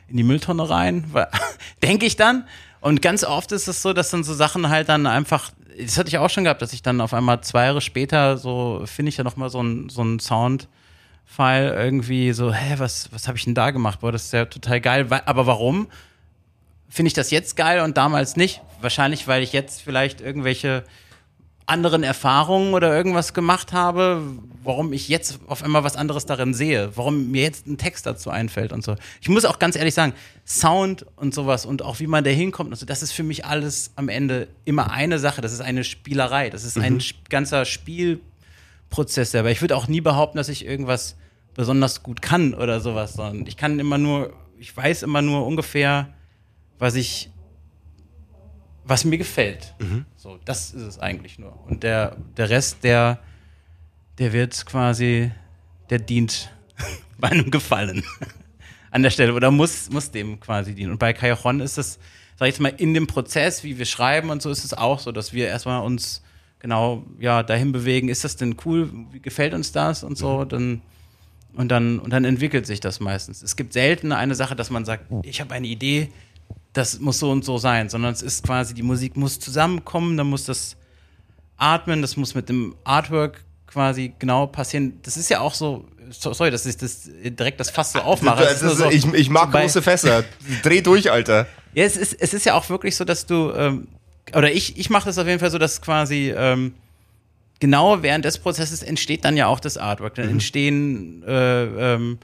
in 0.08 0.16
die 0.16 0.22
Mülltonne 0.22 0.68
rein, 0.68 1.04
denke 1.82 2.06
ich 2.06 2.16
dann. 2.16 2.44
Und 2.80 3.02
ganz 3.02 3.24
oft 3.24 3.52
ist 3.52 3.68
es 3.68 3.82
so, 3.82 3.92
dass 3.92 4.10
dann 4.10 4.24
so 4.24 4.32
Sachen 4.34 4.68
halt 4.68 4.88
dann 4.88 5.06
einfach, 5.06 5.50
das 5.78 5.98
hatte 5.98 6.08
ich 6.08 6.18
auch 6.18 6.30
schon 6.30 6.44
gehabt, 6.44 6.62
dass 6.62 6.72
ich 6.72 6.82
dann 6.82 7.00
auf 7.00 7.12
einmal 7.12 7.40
zwei 7.42 7.66
Jahre 7.66 7.80
später 7.80 8.38
so, 8.38 8.82
finde 8.86 9.10
ich 9.10 9.16
ja 9.16 9.24
nochmal 9.24 9.50
so 9.50 9.58
einen 9.58 9.88
so 9.88 10.00
einen 10.00 10.20
Sound 10.20 10.68
File 11.26 11.74
irgendwie 11.74 12.32
so, 12.32 12.54
hä, 12.54 12.76
was, 12.78 13.12
was 13.12 13.28
habe 13.28 13.36
ich 13.36 13.44
denn 13.44 13.54
da 13.54 13.70
gemacht? 13.70 14.00
Boah, 14.00 14.10
das 14.10 14.24
ist 14.24 14.32
ja 14.32 14.46
total 14.46 14.80
geil. 14.80 15.06
Aber 15.26 15.46
warum 15.46 15.88
finde 16.88 17.08
ich 17.08 17.14
das 17.14 17.30
jetzt 17.30 17.54
geil 17.54 17.80
und 17.80 17.98
damals 17.98 18.36
nicht? 18.36 18.62
Wahrscheinlich, 18.80 19.28
weil 19.28 19.42
ich 19.42 19.52
jetzt 19.52 19.82
vielleicht 19.82 20.22
irgendwelche 20.22 20.84
anderen 21.68 22.02
Erfahrungen 22.02 22.74
oder 22.74 22.94
irgendwas 22.96 23.34
gemacht 23.34 23.72
habe, 23.72 24.22
warum 24.64 24.92
ich 24.92 25.08
jetzt 25.08 25.40
auf 25.46 25.62
einmal 25.62 25.84
was 25.84 25.96
anderes 25.96 26.26
darin 26.26 26.54
sehe, 26.54 26.96
warum 26.96 27.30
mir 27.30 27.42
jetzt 27.42 27.66
ein 27.66 27.78
Text 27.78 28.06
dazu 28.06 28.30
einfällt 28.30 28.72
und 28.72 28.82
so. 28.82 28.96
Ich 29.20 29.28
muss 29.28 29.44
auch 29.44 29.58
ganz 29.58 29.76
ehrlich 29.76 29.94
sagen, 29.94 30.14
Sound 30.46 31.04
und 31.16 31.34
sowas 31.34 31.66
und 31.66 31.82
auch 31.82 32.00
wie 32.00 32.06
man 32.06 32.24
da 32.24 32.30
hinkommt 32.30 32.70
und 32.70 32.76
so, 32.76 32.86
das 32.86 33.02
ist 33.02 33.12
für 33.12 33.22
mich 33.22 33.44
alles 33.44 33.92
am 33.96 34.08
Ende 34.08 34.48
immer 34.64 34.90
eine 34.90 35.18
Sache. 35.18 35.40
Das 35.40 35.52
ist 35.52 35.60
eine 35.60 35.84
Spielerei. 35.84 36.50
Das 36.50 36.64
ist 36.64 36.76
mhm. 36.76 36.84
ein 36.84 37.02
ganzer 37.28 37.64
Spielprozess. 37.64 39.34
Aber 39.34 39.50
ich 39.50 39.60
würde 39.60 39.76
auch 39.76 39.88
nie 39.88 40.00
behaupten, 40.00 40.38
dass 40.38 40.48
ich 40.48 40.64
irgendwas 40.64 41.16
besonders 41.54 42.02
gut 42.02 42.22
kann 42.22 42.54
oder 42.54 42.80
sowas, 42.80 43.14
sondern 43.14 43.46
ich 43.46 43.56
kann 43.56 43.78
immer 43.78 43.98
nur, 43.98 44.32
ich 44.58 44.74
weiß 44.76 45.02
immer 45.02 45.22
nur 45.22 45.44
ungefähr, 45.44 46.14
was 46.78 46.94
ich 46.94 47.30
was 48.88 49.04
mir 49.04 49.18
gefällt. 49.18 49.74
Mhm. 49.78 50.06
So, 50.16 50.38
das 50.44 50.72
ist 50.72 50.82
es 50.82 50.98
eigentlich 50.98 51.38
nur. 51.38 51.58
Und 51.66 51.82
der, 51.82 52.16
der 52.36 52.48
Rest, 52.48 52.78
der, 52.82 53.18
der 54.18 54.32
wird 54.32 54.64
quasi, 54.66 55.30
der 55.90 55.98
dient 55.98 56.50
meinem 57.18 57.50
Gefallen 57.50 58.02
an 58.90 59.02
der 59.02 59.10
Stelle 59.10 59.34
oder 59.34 59.50
muss, 59.50 59.90
muss 59.90 60.10
dem 60.10 60.40
quasi 60.40 60.74
dienen. 60.74 60.92
Und 60.92 60.98
bei 60.98 61.12
Cajon 61.12 61.60
ist 61.60 61.76
es, 61.76 61.98
sag 62.36 62.48
ich 62.48 62.54
jetzt 62.54 62.60
mal, 62.60 62.72
in 62.76 62.94
dem 62.94 63.06
Prozess, 63.06 63.62
wie 63.62 63.78
wir 63.78 63.86
schreiben 63.86 64.30
und 64.30 64.40
so, 64.40 64.50
ist 64.50 64.64
es 64.64 64.72
auch 64.72 64.98
so, 65.00 65.12
dass 65.12 65.32
wir 65.32 65.48
erstmal 65.48 65.82
uns 65.82 66.22
genau 66.58 67.04
ja 67.20 67.42
dahin 67.42 67.72
bewegen, 67.72 68.08
ist 68.08 68.24
das 68.24 68.36
denn 68.36 68.56
cool, 68.64 68.90
wie 69.12 69.20
gefällt 69.20 69.54
uns 69.54 69.70
das 69.70 70.02
und 70.02 70.16
so, 70.16 70.38
mhm. 70.38 70.48
dann 70.48 70.82
und 71.54 71.68
dann 71.68 71.98
und 71.98 72.10
dann 72.10 72.24
entwickelt 72.24 72.66
sich 72.66 72.80
das 72.80 73.00
meistens. 73.00 73.42
Es 73.42 73.56
gibt 73.56 73.72
selten 73.72 74.12
eine 74.12 74.34
Sache, 74.34 74.56
dass 74.56 74.70
man 74.70 74.84
sagt, 74.84 75.04
ich 75.22 75.40
habe 75.40 75.54
eine 75.54 75.66
Idee, 75.66 76.08
das 76.78 77.00
muss 77.00 77.18
so 77.18 77.30
und 77.30 77.44
so 77.44 77.58
sein, 77.58 77.88
sondern 77.88 78.12
es 78.12 78.22
ist 78.22 78.44
quasi, 78.44 78.72
die 78.72 78.82
Musik 78.82 79.16
muss 79.16 79.40
zusammenkommen, 79.40 80.16
dann 80.16 80.28
muss 80.28 80.44
das 80.44 80.76
atmen, 81.56 82.02
das 82.02 82.16
muss 82.16 82.34
mit 82.34 82.48
dem 82.48 82.76
Artwork 82.84 83.44
quasi 83.66 84.12
genau 84.18 84.46
passieren. 84.46 85.00
Das 85.02 85.16
ist 85.16 85.28
ja 85.28 85.40
auch 85.40 85.54
so, 85.54 85.84
sorry, 86.10 86.50
dass 86.50 86.64
ich 86.66 86.76
das 86.76 87.10
direkt 87.12 87.58
das 87.58 87.70
Fass 87.70 87.92
so 87.92 87.98
aufmache. 87.98 88.44
Das 88.44 88.62
ist, 88.62 88.78
so, 88.78 88.88
ich, 88.88 89.04
ich, 89.12 89.28
mag 89.28 89.52
so 89.52 89.58
große 89.58 89.82
Fässer. 89.82 90.24
Dreh 90.62 90.80
durch, 90.80 91.10
Alter. 91.10 91.46
Ja, 91.74 91.84
es 91.84 91.96
ist, 91.96 92.14
es 92.18 92.32
ist 92.32 92.46
ja 92.46 92.54
auch 92.54 92.68
wirklich 92.70 92.94
so, 92.94 93.04
dass 93.04 93.26
du, 93.26 93.52
ähm, 93.52 93.88
oder 94.34 94.52
ich, 94.52 94.78
ich 94.78 94.88
mache 94.88 95.06
das 95.06 95.18
auf 95.18 95.26
jeden 95.26 95.40
Fall 95.40 95.50
so, 95.50 95.58
dass 95.58 95.82
quasi 95.82 96.32
ähm, 96.36 96.74
genau 97.58 98.02
während 98.02 98.24
des 98.24 98.38
Prozesses 98.38 98.84
entsteht 98.84 99.24
dann 99.24 99.36
ja 99.36 99.48
auch 99.48 99.60
das 99.60 99.76
Artwork. 99.76 100.14
Dann 100.14 100.26
mhm. 100.26 100.32
entstehen 100.34 101.24
äh, 101.26 101.94
ähm, 101.94 102.18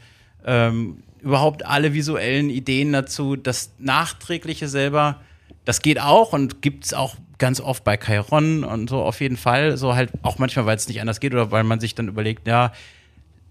ähm 0.46 1.02
überhaupt 1.25 1.64
alle 1.66 1.93
visuellen 1.95 2.50
Ideen 2.50 2.93
dazu. 2.93 3.37
Das 3.37 3.73
Nachträgliche 3.78 4.69
selber, 4.69 5.21
das 5.64 5.83
geht 5.83 6.00
auch 6.00 6.33
und 6.33 6.62
gibt 6.62 6.85
es 6.85 6.95
auch 6.95 7.16
ganz 7.38 7.61
oft 7.61 7.85
bei 7.85 7.97
Chiron 7.97 8.64
und 8.64 8.88
so 8.88 9.02
auf 9.02 9.21
jeden 9.21 9.37
Fall. 9.37 9.76
So 9.76 9.95
halt 9.95 10.11
auch 10.23 10.38
manchmal, 10.38 10.66
weil 10.66 10.76
es 10.76 10.88
nicht 10.88 11.00
anders 11.00 11.21
geht 11.21 11.33
oder 11.33 11.50
weil 11.50 11.64
man 11.64 11.81
sich 11.81 11.95
dann 11.95 12.09
überlegt, 12.09 12.47
ja, 12.47 12.73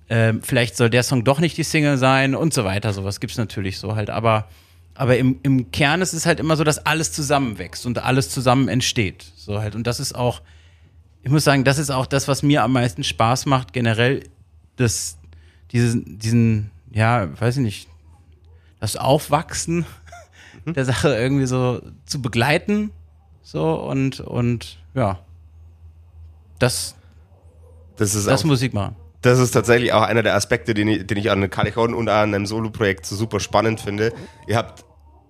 äh, 0.07 0.33
vielleicht 0.41 0.77
soll 0.77 0.89
der 0.89 1.03
Song 1.03 1.23
doch 1.23 1.39
nicht 1.39 1.57
die 1.57 1.63
Single 1.63 1.97
sein 1.97 2.35
und 2.35 2.53
so 2.53 2.63
weiter. 2.63 2.93
Sowas 2.93 3.19
gibt 3.19 3.31
es 3.31 3.37
natürlich 3.37 3.79
so 3.79 3.95
halt. 3.95 4.09
Aber, 4.09 4.47
aber 4.95 5.17
im, 5.17 5.39
im 5.43 5.71
Kern 5.71 6.01
ist 6.01 6.13
es 6.13 6.25
halt 6.25 6.39
immer 6.39 6.55
so, 6.55 6.63
dass 6.63 6.85
alles 6.85 7.11
zusammenwächst 7.11 7.85
und 7.85 7.99
alles 7.99 8.29
zusammen 8.29 8.67
entsteht. 8.67 9.25
So 9.35 9.59
halt. 9.59 9.75
Und 9.75 9.87
das 9.87 9.99
ist 9.99 10.13
auch, 10.13 10.41
ich 11.23 11.31
muss 11.31 11.43
sagen, 11.43 11.63
das 11.63 11.77
ist 11.77 11.89
auch 11.89 12.05
das, 12.05 12.27
was 12.27 12.43
mir 12.43 12.63
am 12.63 12.73
meisten 12.73 13.03
Spaß 13.03 13.45
macht, 13.45 13.73
generell, 13.73 14.23
das, 14.75 15.17
diesen, 15.71 16.19
diesen 16.19 16.71
ja, 16.93 17.27
weiß 17.39 17.57
ich 17.57 17.63
nicht, 17.63 17.89
das 18.79 18.95
Aufwachsen 18.95 19.85
mhm. 20.65 20.73
der 20.73 20.85
Sache 20.85 21.15
irgendwie 21.15 21.45
so 21.45 21.81
zu 22.05 22.21
begleiten. 22.21 22.91
So 23.41 23.73
und, 23.75 24.19
und 24.21 24.77
ja, 24.93 25.19
das, 26.59 26.95
das, 27.97 28.15
ist 28.15 28.27
das 28.27 28.41
auch, 28.41 28.45
Musik 28.45 28.73
machen. 28.73 28.95
Das 29.21 29.39
ist 29.39 29.51
tatsächlich 29.51 29.91
auch 29.93 30.03
einer 30.03 30.23
der 30.23 30.35
Aspekte, 30.35 30.73
den 30.73 30.87
ich, 30.87 31.07
den 31.07 31.17
ich 31.17 31.29
an 31.29 31.49
Callichon 31.49 31.93
und 31.93 32.09
an 32.09 32.33
einem 32.33 32.45
Solo-Projekt 32.45 33.05
so 33.05 33.15
super 33.15 33.39
spannend 33.39 33.81
finde. 33.81 34.13
Ihr 34.47 34.55
habt 34.55 34.85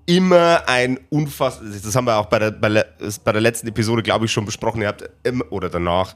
immer 0.05 0.63
ein 0.67 0.99
unfassbar, 1.09 1.69
das 1.69 1.95
haben 1.95 2.05
wir 2.05 2.17
auch 2.17 2.25
bei 2.25 2.39
der, 2.39 2.51
bei, 2.51 2.85
bei 3.23 3.31
der 3.31 3.41
letzten 3.41 3.67
Episode, 3.67 4.03
glaube 4.03 4.25
ich, 4.25 4.31
schon 4.31 4.45
besprochen, 4.45 4.81
ihr 4.81 4.89
habt 4.89 5.09
immer, 5.23 5.45
oder 5.51 5.69
danach, 5.69 6.15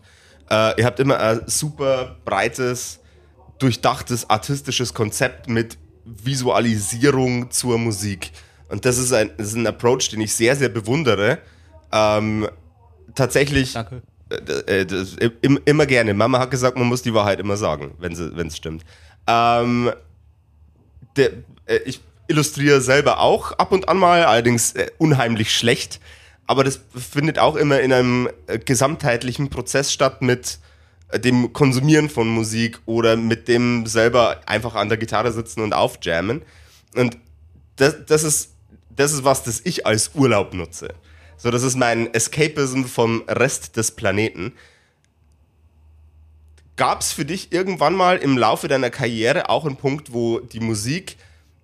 äh, 0.49 0.79
ihr 0.79 0.85
habt 0.85 0.99
immer 0.99 1.19
ein 1.19 1.41
super 1.45 2.17
breites, 2.25 2.99
durchdachtes 3.59 4.29
artistisches 4.29 4.93
Konzept 4.93 5.49
mit 5.49 5.77
Visualisierung 6.05 7.51
zur 7.51 7.77
Musik. 7.77 8.31
Und 8.69 8.85
das 8.85 8.97
ist 8.97 9.13
ein, 9.13 9.31
das 9.37 9.47
ist 9.47 9.55
ein 9.55 9.67
Approach, 9.67 10.09
den 10.09 10.21
ich 10.21 10.33
sehr, 10.33 10.55
sehr 10.55 10.69
bewundere. 10.69 11.39
Ähm, 11.91 12.47
tatsächlich. 13.15 13.73
Danke. 13.73 14.01
Äh, 14.29 14.81
äh, 14.81 15.31
immer 15.65 15.85
gerne. 15.85 16.13
Mama 16.13 16.39
hat 16.39 16.51
gesagt, 16.51 16.77
man 16.77 16.87
muss 16.87 17.01
die 17.01 17.13
Wahrheit 17.13 17.39
immer 17.39 17.55
sagen, 17.55 17.93
wenn 17.99 18.13
es 18.13 18.57
stimmt. 18.57 18.83
Ähm, 19.25 19.91
der, 21.15 21.31
äh, 21.65 21.77
ich 21.85 22.01
illustriere 22.27 22.81
selber 22.81 23.19
auch 23.19 23.53
ab 23.53 23.71
und 23.71 23.87
an 23.87 23.97
mal, 23.97 24.25
allerdings 24.25 24.73
äh, 24.73 24.87
unheimlich 24.97 25.55
schlecht. 25.55 25.99
Aber 26.45 26.63
das 26.63 26.79
findet 26.95 27.39
auch 27.39 27.55
immer 27.55 27.79
in 27.79 27.91
einem 27.93 28.29
äh, 28.47 28.59
gesamtheitlichen 28.59 29.49
Prozess 29.49 29.91
statt 29.91 30.21
mit 30.21 30.59
dem 31.13 31.53
Konsumieren 31.53 32.09
von 32.09 32.27
Musik 32.27 32.79
oder 32.85 33.15
mit 33.15 33.47
dem 33.47 33.85
selber 33.85 34.41
einfach 34.45 34.75
an 34.75 34.89
der 34.89 34.97
Gitarre 34.97 35.31
sitzen 35.31 35.61
und 35.61 35.73
aufjammen. 35.73 36.41
Und 36.95 37.17
das, 37.77 38.05
das, 38.05 38.23
ist, 38.23 38.53
das 38.95 39.13
ist 39.13 39.23
was, 39.23 39.43
das 39.43 39.61
ich 39.63 39.85
als 39.85 40.11
Urlaub 40.15 40.53
nutze. 40.53 40.93
So, 41.37 41.51
das 41.51 41.63
ist 41.63 41.75
mein 41.75 42.13
Escapism 42.13 42.83
vom 42.83 43.23
Rest 43.27 43.77
des 43.77 43.91
Planeten. 43.91 44.53
Gab 46.75 47.01
es 47.01 47.11
für 47.11 47.25
dich 47.25 47.51
irgendwann 47.51 47.95
mal 47.95 48.17
im 48.17 48.37
Laufe 48.37 48.67
deiner 48.67 48.89
Karriere 48.89 49.49
auch 49.49 49.65
einen 49.65 49.77
Punkt, 49.77 50.13
wo 50.13 50.39
die 50.39 50.59
Musik 50.59 51.17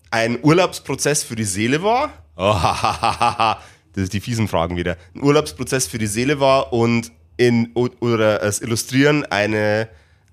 ein 0.10 0.40
Urlaubsprozess 0.42 1.24
für 1.24 1.36
die 1.36 1.44
Seele 1.44 1.84
war? 1.84 2.12
Oh, 2.36 2.54
das 3.94 4.04
ist 4.04 4.14
die 4.14 4.22
fiesen 4.22 4.48
Fragen 4.48 4.78
wieder. 4.78 4.98
Ein 5.16 5.24
Urlaubsprozess 5.24 5.88
für 5.88 5.98
die 5.98 6.08
Seele 6.08 6.40
war 6.40 6.72
und 6.72 7.12
in, 7.38 7.72
oder 7.74 8.40
das 8.40 8.62
Illustrieren 8.62 9.26
eine, 9.26 9.90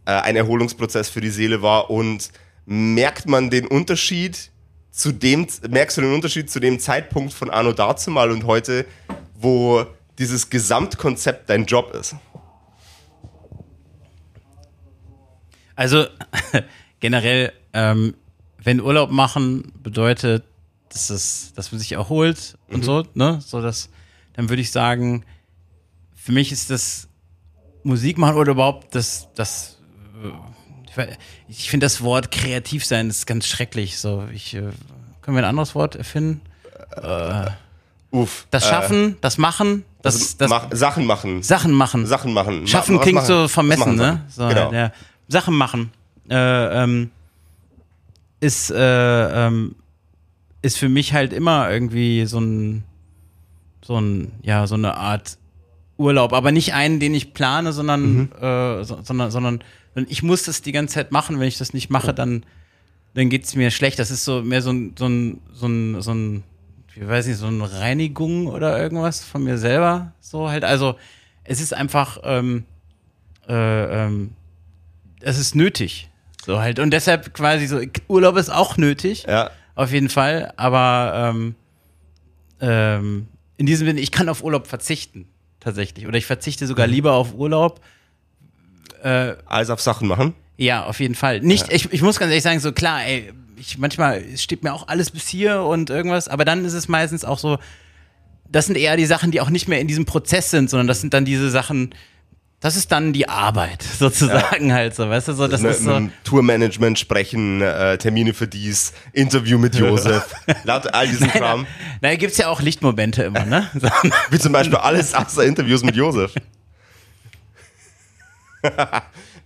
äh, 0.07 0.13
ein 0.13 0.37
Erholungsprozess 0.37 1.09
für 1.09 1.21
die 1.21 1.31
Seele 1.31 1.63
war 1.63 1.91
und 1.91 2.31
merkt 2.67 3.27
man 3.27 3.51
den 3.51 3.67
Unterschied 3.67 4.51
zu 4.91 5.13
dem, 5.13 5.47
merkst 5.69 5.97
du 5.97 6.03
den 6.03 6.15
Unterschied 6.15 6.51
zu 6.51 6.61
dem 6.61 6.79
Zeitpunkt 6.79 7.33
von 7.33 7.51
Anno 7.51 7.73
dazumal 7.73 8.31
und 8.31 8.45
heute, 8.45 8.87
wo 9.35 9.87
dieses 10.19 10.51
Gesamtkonzept 10.51 11.49
dein 11.49 11.65
Job 11.65 11.95
ist? 11.95 12.17
Also 15.75 16.07
generell, 17.01 17.53
ähm, 17.73 18.15
wenn 18.63 18.81
Urlaub 18.81 19.11
machen 19.11 19.73
bedeutet, 19.83 20.45
dass, 20.91 21.09
es, 21.09 21.53
dass 21.55 21.73
man 21.73 21.79
sich 21.79 21.93
erholt 21.93 22.59
und 22.69 22.81
mhm. 22.81 22.83
so, 22.83 23.05
ne, 23.15 23.41
so 23.41 23.63
dass, 23.63 23.89
dann 24.35 24.49
würde 24.49 24.61
ich 24.61 24.71
sagen, 24.71 25.25
für 26.31 26.35
mich 26.35 26.53
ist 26.53 26.71
das 26.71 27.09
Musik 27.83 28.17
machen 28.17 28.37
oder 28.37 28.53
überhaupt 28.53 28.95
das, 28.95 29.27
das 29.35 29.79
äh, 30.97 31.07
ich 31.49 31.69
finde 31.69 31.87
das 31.87 32.03
Wort 32.03 32.31
kreativ 32.31 32.85
sein 32.85 33.11
ist 33.11 33.27
ganz 33.27 33.49
schrecklich. 33.49 33.99
So, 33.99 34.29
ich, 34.33 34.55
äh, 34.55 34.71
können 35.23 35.37
wir 35.37 35.43
ein 35.43 35.49
anderes 35.49 35.75
Wort 35.75 35.97
erfinden? 35.97 36.41
Äh, 37.03 37.47
Uff. 38.13 38.47
Das 38.53 38.69
Schaffen, 38.69 39.15
äh, 39.15 39.17
das 39.21 39.39
Machen, 39.39 39.85
das, 40.03 40.15
also 40.15 40.37
das 40.39 40.51
mach, 40.51 40.69
Sachen 40.71 41.05
machen. 41.05 41.43
Sachen 41.43 41.73
machen. 41.73 42.07
Sachen 42.07 42.33
machen. 42.33 42.67
Schaffen 42.69 42.95
Ma 42.95 43.03
klingt 43.03 43.17
machen. 43.17 43.27
so 43.27 43.49
vermessen, 43.49 43.97
ne? 43.97 44.25
So, 44.29 44.47
genau. 44.47 44.73
ja. 44.73 44.93
Sachen 45.27 45.57
machen. 45.57 45.91
Äh, 46.29 46.85
ähm, 46.85 47.11
ist, 48.39 48.71
äh, 48.71 49.47
ähm, 49.47 49.75
ist 50.63 50.79
für 50.79 50.89
mich 50.89 51.13
halt 51.13 51.33
immer 51.33 51.69
irgendwie 51.69 52.25
so 52.27 52.39
ein, 52.39 52.85
so 53.83 54.01
ein, 54.01 54.31
ja, 54.43 54.69
so 54.69 54.77
eine 54.77 54.97
Art 54.97 55.40
Urlaub, 56.01 56.33
aber 56.33 56.51
nicht 56.51 56.73
einen, 56.73 56.99
den 56.99 57.15
ich 57.15 57.35
plane, 57.35 57.73
sondern, 57.73 58.15
mhm. 58.15 58.33
äh, 58.41 58.85
so, 58.85 59.01
sondern, 59.03 59.31
sondern 59.31 59.63
ich 60.09 60.23
muss 60.23 60.45
das 60.45 60.63
die 60.63 60.73
ganze 60.73 60.95
Zeit 60.95 61.13
machen. 61.13 61.39
Wenn 61.39 61.47
ich 61.47 61.59
das 61.59 61.75
nicht 61.75 61.91
mache, 61.91 62.15
dann, 62.15 62.45
dann 63.15 63.29
geht 63.29 63.45
es 63.45 63.55
mir 63.55 63.71
schlecht. 63.71 63.99
Das 63.99 64.11
ist 64.11 64.25
so 64.25 64.43
mehr 64.43 64.63
so 64.63 64.71
ein, 64.71 64.95
so 64.99 65.07
ein, 65.07 65.41
so 65.53 65.67
ein, 65.67 66.01
so 66.01 66.13
ein, 66.13 66.43
ich 66.97 67.07
weiß 67.07 67.27
nicht, 67.27 67.37
so 67.37 67.47
eine 67.47 67.71
Reinigung 67.71 68.47
oder 68.47 68.81
irgendwas 68.81 69.23
von 69.23 69.45
mir 69.45 69.59
selber. 69.59 70.13
So 70.21 70.49
halt. 70.49 70.65
Also 70.65 70.97
es 71.45 71.61
ist 71.61 71.75
einfach, 71.75 72.19
ähm, 72.25 72.65
äh, 73.47 74.07
ähm, 74.07 74.31
es 75.21 75.39
ist 75.39 75.55
nötig. 75.55 76.09
So 76.47 76.61
halt. 76.61 76.79
Und 76.79 76.93
deshalb 76.93 77.35
quasi 77.35 77.67
so, 77.67 77.79
Urlaub 78.09 78.39
ist 78.39 78.49
auch 78.49 78.79
nötig. 78.79 79.27
Ja. 79.29 79.51
Auf 79.75 79.93
jeden 79.93 80.09
Fall. 80.09 80.55
Aber 80.57 81.31
ähm, 81.35 81.55
ähm, 82.61 83.29
in 83.59 83.67
diesem 83.67 83.87
Sinne, 83.87 84.01
ich 84.01 84.11
kann 84.11 84.31
auf 84.31 84.43
Urlaub 84.43 84.67
verzichten 84.67 85.29
tatsächlich. 85.61 86.07
Oder 86.07 86.19
ich 86.19 86.27
verzichte 86.27 86.67
sogar 86.67 86.87
mhm. 86.87 86.93
lieber 86.93 87.13
auf 87.13 87.35
Urlaub. 87.35 87.81
Äh, 89.03 89.35
Als 89.47 89.71
auf 89.71 89.81
Sachen 89.81 90.09
machen? 90.09 90.35
Ja, 90.57 90.85
auf 90.85 91.01
jeden 91.01 91.15
Fall. 91.15 91.41
Nicht, 91.41 91.73
ich, 91.73 91.91
ich 91.93 92.03
muss 92.03 92.19
ganz 92.19 92.31
ehrlich 92.31 92.43
sagen, 92.43 92.61
so 92.61 92.73
klar, 92.73 93.05
ey, 93.05 93.33
ich 93.57 93.79
manchmal 93.79 94.37
steht 94.37 94.63
mir 94.63 94.75
auch 94.75 94.89
alles 94.89 95.11
bis 95.11 95.29
hier 95.29 95.63
und 95.63 95.91
irgendwas, 95.91 96.29
aber 96.29 96.45
dann 96.45 96.65
ist 96.65 96.73
es 96.73 96.89
meistens 96.89 97.25
auch 97.25 97.39
so, 97.39 97.59
das 98.51 98.67
sind 98.67 98.77
eher 98.77 98.97
die 98.97 99.07
Sachen, 99.07 99.31
die 99.31 99.41
auch 99.41 99.51
nicht 99.51 99.69
mehr 99.69 99.81
in 99.81 99.87
diesem 99.87 100.07
Prozess 100.07 100.51
sind, 100.51 100.69
sondern 100.69 100.87
das 100.87 101.01
sind 101.01 101.15
dann 101.15 101.25
diese 101.25 101.51
Sachen, 101.51 101.95
das 102.61 102.77
ist 102.77 102.93
dann 102.93 103.13
die 103.15 103.29
Arbeit 103.29 103.83
sozusagen 103.99 104.73
halt 104.73 104.95
so, 104.95 105.09
weißt 105.09 105.29
du, 105.29 105.33
so 105.33 105.49
das 105.49 105.63
mit, 105.63 105.71
ist 105.73 105.85
so. 105.85 106.09
Tourmanagement 106.25 106.99
sprechen, 106.99 107.63
äh, 107.63 107.97
Termine 107.99 108.35
für 108.35 108.47
dies, 108.47 108.93
Interview 109.13 109.59
mit 109.59 109.75
Josef, 109.75 110.35
laut 110.65 110.93
all 110.93 111.09
diesen 111.09 111.29
Kram. 111.29 111.67
Na, 112.01 112.11
da 112.11 112.17
gibt's 112.17 112.37
ja 112.37 112.49
auch 112.49 112.61
Lichtmomente 112.61 113.23
immer, 113.23 113.45
ne? 113.47 113.69
Wie 114.31 114.39
zum 114.39 114.53
Beispiel 114.53 114.77
alles 114.77 115.15
außer 115.15 115.45
Interviews 115.45 115.83
mit 115.83 115.97
Josef. 115.97 116.35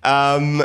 ähm, 0.05 0.65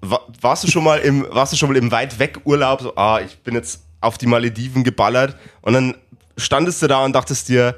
wa- 0.00 0.26
warst 0.40 0.64
du 0.64 0.70
schon 0.70 0.84
mal 0.84 0.98
im, 1.00 1.26
warst 1.30 1.52
du 1.52 1.56
schon 1.56 1.68
mal 1.68 1.76
im 1.76 1.90
weit 1.90 2.18
weg 2.18 2.38
Urlaub? 2.44 2.80
So, 2.80 2.96
ah, 2.96 3.20
ich 3.20 3.38
bin 3.40 3.54
jetzt 3.54 3.82
auf 4.00 4.16
die 4.18 4.26
Malediven 4.26 4.84
geballert 4.84 5.36
und 5.60 5.72
dann 5.74 5.94
standest 6.36 6.80
du 6.82 6.86
da 6.86 7.04
und 7.04 7.12
dachtest 7.12 7.48
dir, 7.48 7.74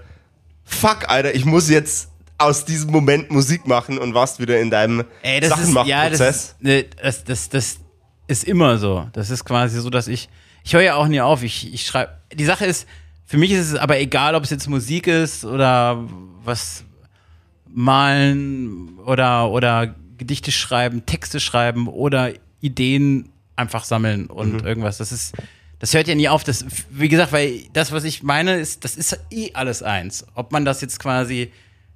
fuck, 0.64 1.08
Alter, 1.08 1.34
ich 1.34 1.44
muss 1.44 1.68
jetzt 1.68 2.09
aus 2.40 2.64
diesem 2.64 2.90
Moment 2.90 3.30
Musik 3.30 3.66
machen 3.66 3.98
und 3.98 4.14
warst 4.14 4.40
wieder 4.40 4.58
in 4.60 4.70
deinem 4.70 5.04
Ey, 5.22 5.40
das 5.40 5.58
ist, 5.60 5.74
ja, 5.86 6.08
das, 6.08 6.18
Sachenmachprozess. 6.18 6.36
ist, 6.36 6.62
ne, 6.62 6.84
das, 7.02 7.24
das, 7.24 7.48
das 7.48 7.78
ist 8.28 8.44
immer 8.44 8.78
so. 8.78 9.08
Das 9.12 9.30
ist 9.30 9.44
quasi 9.44 9.80
so, 9.80 9.90
dass 9.90 10.08
ich, 10.08 10.28
ich 10.64 10.72
höre 10.72 10.82
ja 10.82 10.94
auch 10.94 11.08
nie 11.08 11.20
auf. 11.20 11.42
Ich, 11.42 11.72
ich 11.72 11.84
schreibe, 11.84 12.12
die 12.32 12.44
Sache 12.44 12.64
ist, 12.64 12.86
für 13.26 13.38
mich 13.38 13.50
ist 13.50 13.70
es 13.70 13.74
aber 13.76 14.00
egal, 14.00 14.34
ob 14.34 14.44
es 14.44 14.50
jetzt 14.50 14.68
Musik 14.68 15.06
ist 15.06 15.44
oder 15.44 16.02
was 16.42 16.84
malen 17.66 18.98
oder, 19.04 19.50
oder 19.50 19.94
Gedichte 20.18 20.50
schreiben, 20.50 21.06
Texte 21.06 21.40
schreiben 21.40 21.88
oder 21.88 22.32
Ideen 22.60 23.30
einfach 23.54 23.84
sammeln 23.84 24.26
und 24.26 24.64
irgendwas. 24.64 24.98
Das 24.98 25.12
ist, 25.12 25.34
das 25.78 25.94
hört 25.94 26.08
ja 26.08 26.14
nie 26.14 26.28
auf. 26.28 26.42
Das, 26.42 26.64
wie 26.90 27.08
gesagt, 27.08 27.32
weil 27.32 27.64
das, 27.72 27.92
was 27.92 28.04
ich 28.04 28.22
meine, 28.22 28.56
ist, 28.56 28.84
das 28.84 28.96
ist 28.96 29.18
eh 29.30 29.52
alles 29.54 29.82
eins. 29.82 30.26
Ob 30.34 30.52
man 30.52 30.64
das 30.64 30.80
jetzt 30.80 30.98
quasi, 30.98 31.52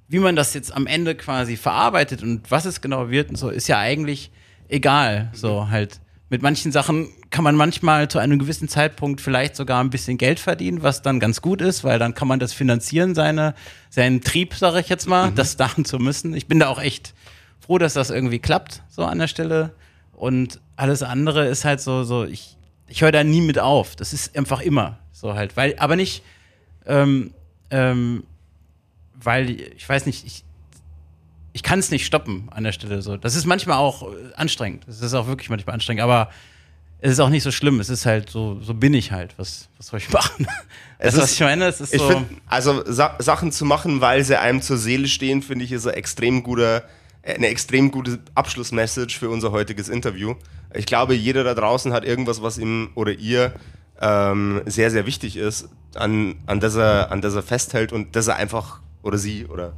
wie 0.07 0.19
man 0.19 0.35
das 0.35 0.53
jetzt 0.53 0.73
am 0.73 0.87
Ende 0.87 1.15
quasi 1.15 1.57
verarbeitet 1.57 2.21
und 2.21 2.51
was 2.51 2.65
es 2.65 2.81
genau 2.81 3.09
wird 3.09 3.29
und 3.29 3.37
so, 3.37 3.49
ist 3.49 3.67
ja 3.67 3.79
eigentlich 3.79 4.31
egal. 4.67 5.29
So 5.33 5.69
halt. 5.69 5.99
Mit 6.29 6.41
manchen 6.41 6.71
Sachen 6.71 7.09
kann 7.29 7.43
man 7.43 7.55
manchmal 7.55 8.07
zu 8.07 8.17
einem 8.17 8.39
gewissen 8.39 8.67
Zeitpunkt 8.67 9.21
vielleicht 9.21 9.55
sogar 9.55 9.83
ein 9.83 9.89
bisschen 9.89 10.17
Geld 10.17 10.39
verdienen, 10.39 10.81
was 10.81 11.01
dann 11.01 11.19
ganz 11.19 11.41
gut 11.41 11.61
ist, 11.61 11.83
weil 11.83 11.99
dann 11.99 12.15
kann 12.15 12.27
man 12.27 12.39
das 12.39 12.51
finanzieren, 12.51 13.13
seine, 13.13 13.53
seinen 13.89 14.21
Trieb, 14.21 14.55
sage 14.55 14.79
ich 14.79 14.89
jetzt 14.89 15.07
mal, 15.07 15.31
das 15.31 15.57
machen 15.57 15.85
zu 15.85 15.99
müssen. 15.99 16.33
Ich 16.33 16.47
bin 16.47 16.59
da 16.59 16.67
auch 16.67 16.81
echt 16.81 17.13
froh, 17.59 17.77
dass 17.77 17.93
das 17.93 18.09
irgendwie 18.09 18.39
klappt, 18.39 18.81
so 18.89 19.03
an 19.03 19.19
der 19.19 19.27
Stelle. 19.27 19.75
Und 20.13 20.61
alles 20.75 21.03
andere 21.03 21.47
ist 21.47 21.65
halt 21.65 21.81
so, 21.81 22.03
so, 22.03 22.25
ich, 22.25 22.57
ich 22.87 23.01
höre 23.01 23.11
da 23.11 23.23
nie 23.23 23.41
mit 23.41 23.59
auf. 23.59 23.95
Das 23.95 24.13
ist 24.13 24.35
einfach 24.37 24.61
immer 24.61 24.99
so 25.11 25.35
halt, 25.35 25.57
weil, 25.57 25.75
aber 25.77 25.95
nicht, 25.95 26.23
ähm, 26.85 27.33
ähm, 27.69 28.23
weil, 29.21 29.49
ich 29.49 29.87
weiß 29.87 30.05
nicht, 30.05 30.25
ich, 30.25 30.43
ich 31.53 31.63
kann 31.63 31.79
es 31.79 31.91
nicht 31.91 32.05
stoppen 32.05 32.49
an 32.51 32.63
der 32.63 32.71
Stelle 32.73 33.01
so. 33.01 33.17
Das 33.17 33.35
ist 33.35 33.45
manchmal 33.45 33.77
auch 33.77 34.03
äh, 34.03 34.15
anstrengend. 34.35 34.83
Das 34.87 35.01
ist 35.01 35.13
auch 35.13 35.27
wirklich 35.27 35.49
manchmal 35.49 35.73
anstrengend, 35.75 36.03
aber 36.03 36.29
es 36.99 37.11
ist 37.13 37.19
auch 37.19 37.29
nicht 37.29 37.43
so 37.43 37.51
schlimm. 37.51 37.79
Es 37.79 37.89
ist 37.89 38.05
halt 38.05 38.29
so, 38.29 38.59
so 38.61 38.73
bin 38.73 38.93
ich 38.93 39.11
halt. 39.11 39.33
Was, 39.37 39.69
was 39.77 39.87
soll 39.87 39.99
ich 39.99 40.09
machen? 40.11 40.47
Es 40.97 41.07
Weißt 41.07 41.17
du, 41.17 41.21
was 41.21 41.29
ist- 41.29 41.35
ich 41.35 41.39
meine? 41.41 41.65
Es 41.65 41.81
ist 41.81 41.93
so. 41.93 42.07
finde, 42.07 42.25
also 42.47 42.83
Sa 42.91 43.15
Sachen 43.19 43.51
zu 43.51 43.65
machen, 43.65 44.01
weil 44.01 44.23
sie 44.23 44.39
einem 44.39 44.61
zur 44.61 44.77
Seele 44.77 45.07
stehen, 45.07 45.41
finde 45.41 45.65
ich, 45.65 45.71
ist 45.71 45.87
ein 45.87 45.93
extrem 45.93 46.43
guter, 46.43 46.83
äh, 47.21 47.35
eine 47.35 47.47
extrem 47.47 47.91
gute 47.91 48.19
Abschlussmessage 48.33 49.17
für 49.17 49.29
unser 49.29 49.51
heutiges 49.51 49.87
Interview. 49.89 50.35
Ich 50.73 50.85
glaube, 50.85 51.13
jeder 51.15 51.43
da 51.45 51.53
draußen 51.53 51.93
hat 51.93 52.03
irgendwas, 52.03 52.41
was 52.41 52.57
ihm 52.57 52.89
oder 52.95 53.13
ihr 53.13 53.53
ähm, 54.01 54.61
sehr, 54.65 54.91
sehr 54.91 55.05
wichtig 55.05 55.37
ist, 55.37 55.69
an, 55.95 56.35
an, 56.47 56.59
das 56.59 56.75
er, 56.75 57.11
an 57.13 57.21
das 57.21 57.33
er 57.33 57.43
festhält 57.43 57.93
und 57.93 58.15
dass 58.17 58.27
er 58.27 58.35
einfach, 58.35 58.81
oder 59.05 59.17
sie, 59.17 59.45
oder 59.45 59.73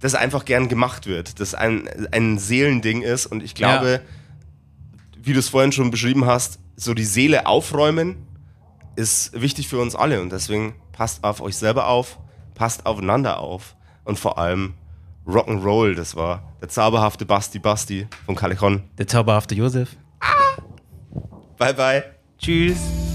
dass 0.00 0.14
er 0.14 0.20
einfach 0.20 0.46
gern 0.46 0.68
gemacht 0.68 1.06
wird, 1.06 1.40
dass 1.40 1.54
ein, 1.54 1.86
ein 2.12 2.38
Seelending 2.38 3.02
ist 3.02 3.26
und 3.26 3.42
ich 3.42 3.54
glaube, 3.54 4.00
Ja. 4.02 5.20
wie 5.22 5.34
du 5.34 5.38
es 5.38 5.50
vorhin 5.50 5.72
schon 5.72 5.90
beschrieben 5.90 6.24
hast, 6.24 6.58
so 6.76 6.94
die 6.94 7.04
Seele 7.04 7.44
aufräumen 7.46 8.16
ist 8.96 9.38
wichtig 9.38 9.68
für 9.68 9.78
uns 9.78 9.94
alle 9.94 10.22
und 10.22 10.32
deswegen 10.32 10.74
passt 10.92 11.22
auf 11.24 11.40
euch 11.42 11.56
selber 11.56 11.88
auf, 11.88 12.18
passt 12.54 12.86
aufeinander 12.86 13.38
auf 13.40 13.76
und 14.04 14.18
vor 14.18 14.38
allem 14.38 14.74
Rock'n'Roll, 15.26 15.94
das 15.94 16.16
war 16.16 16.42
der 16.62 16.68
zauberhafte 16.70 17.26
Basti 17.26 17.58
Basti 17.58 18.06
von 18.26 18.34
Callejon. 18.34 18.82
Der 18.98 19.06
zauberhafte 19.06 19.54
Josef. 19.54 19.96
Bye 21.58 21.74
bye. 21.74 22.04
Tschüss. 22.38 23.09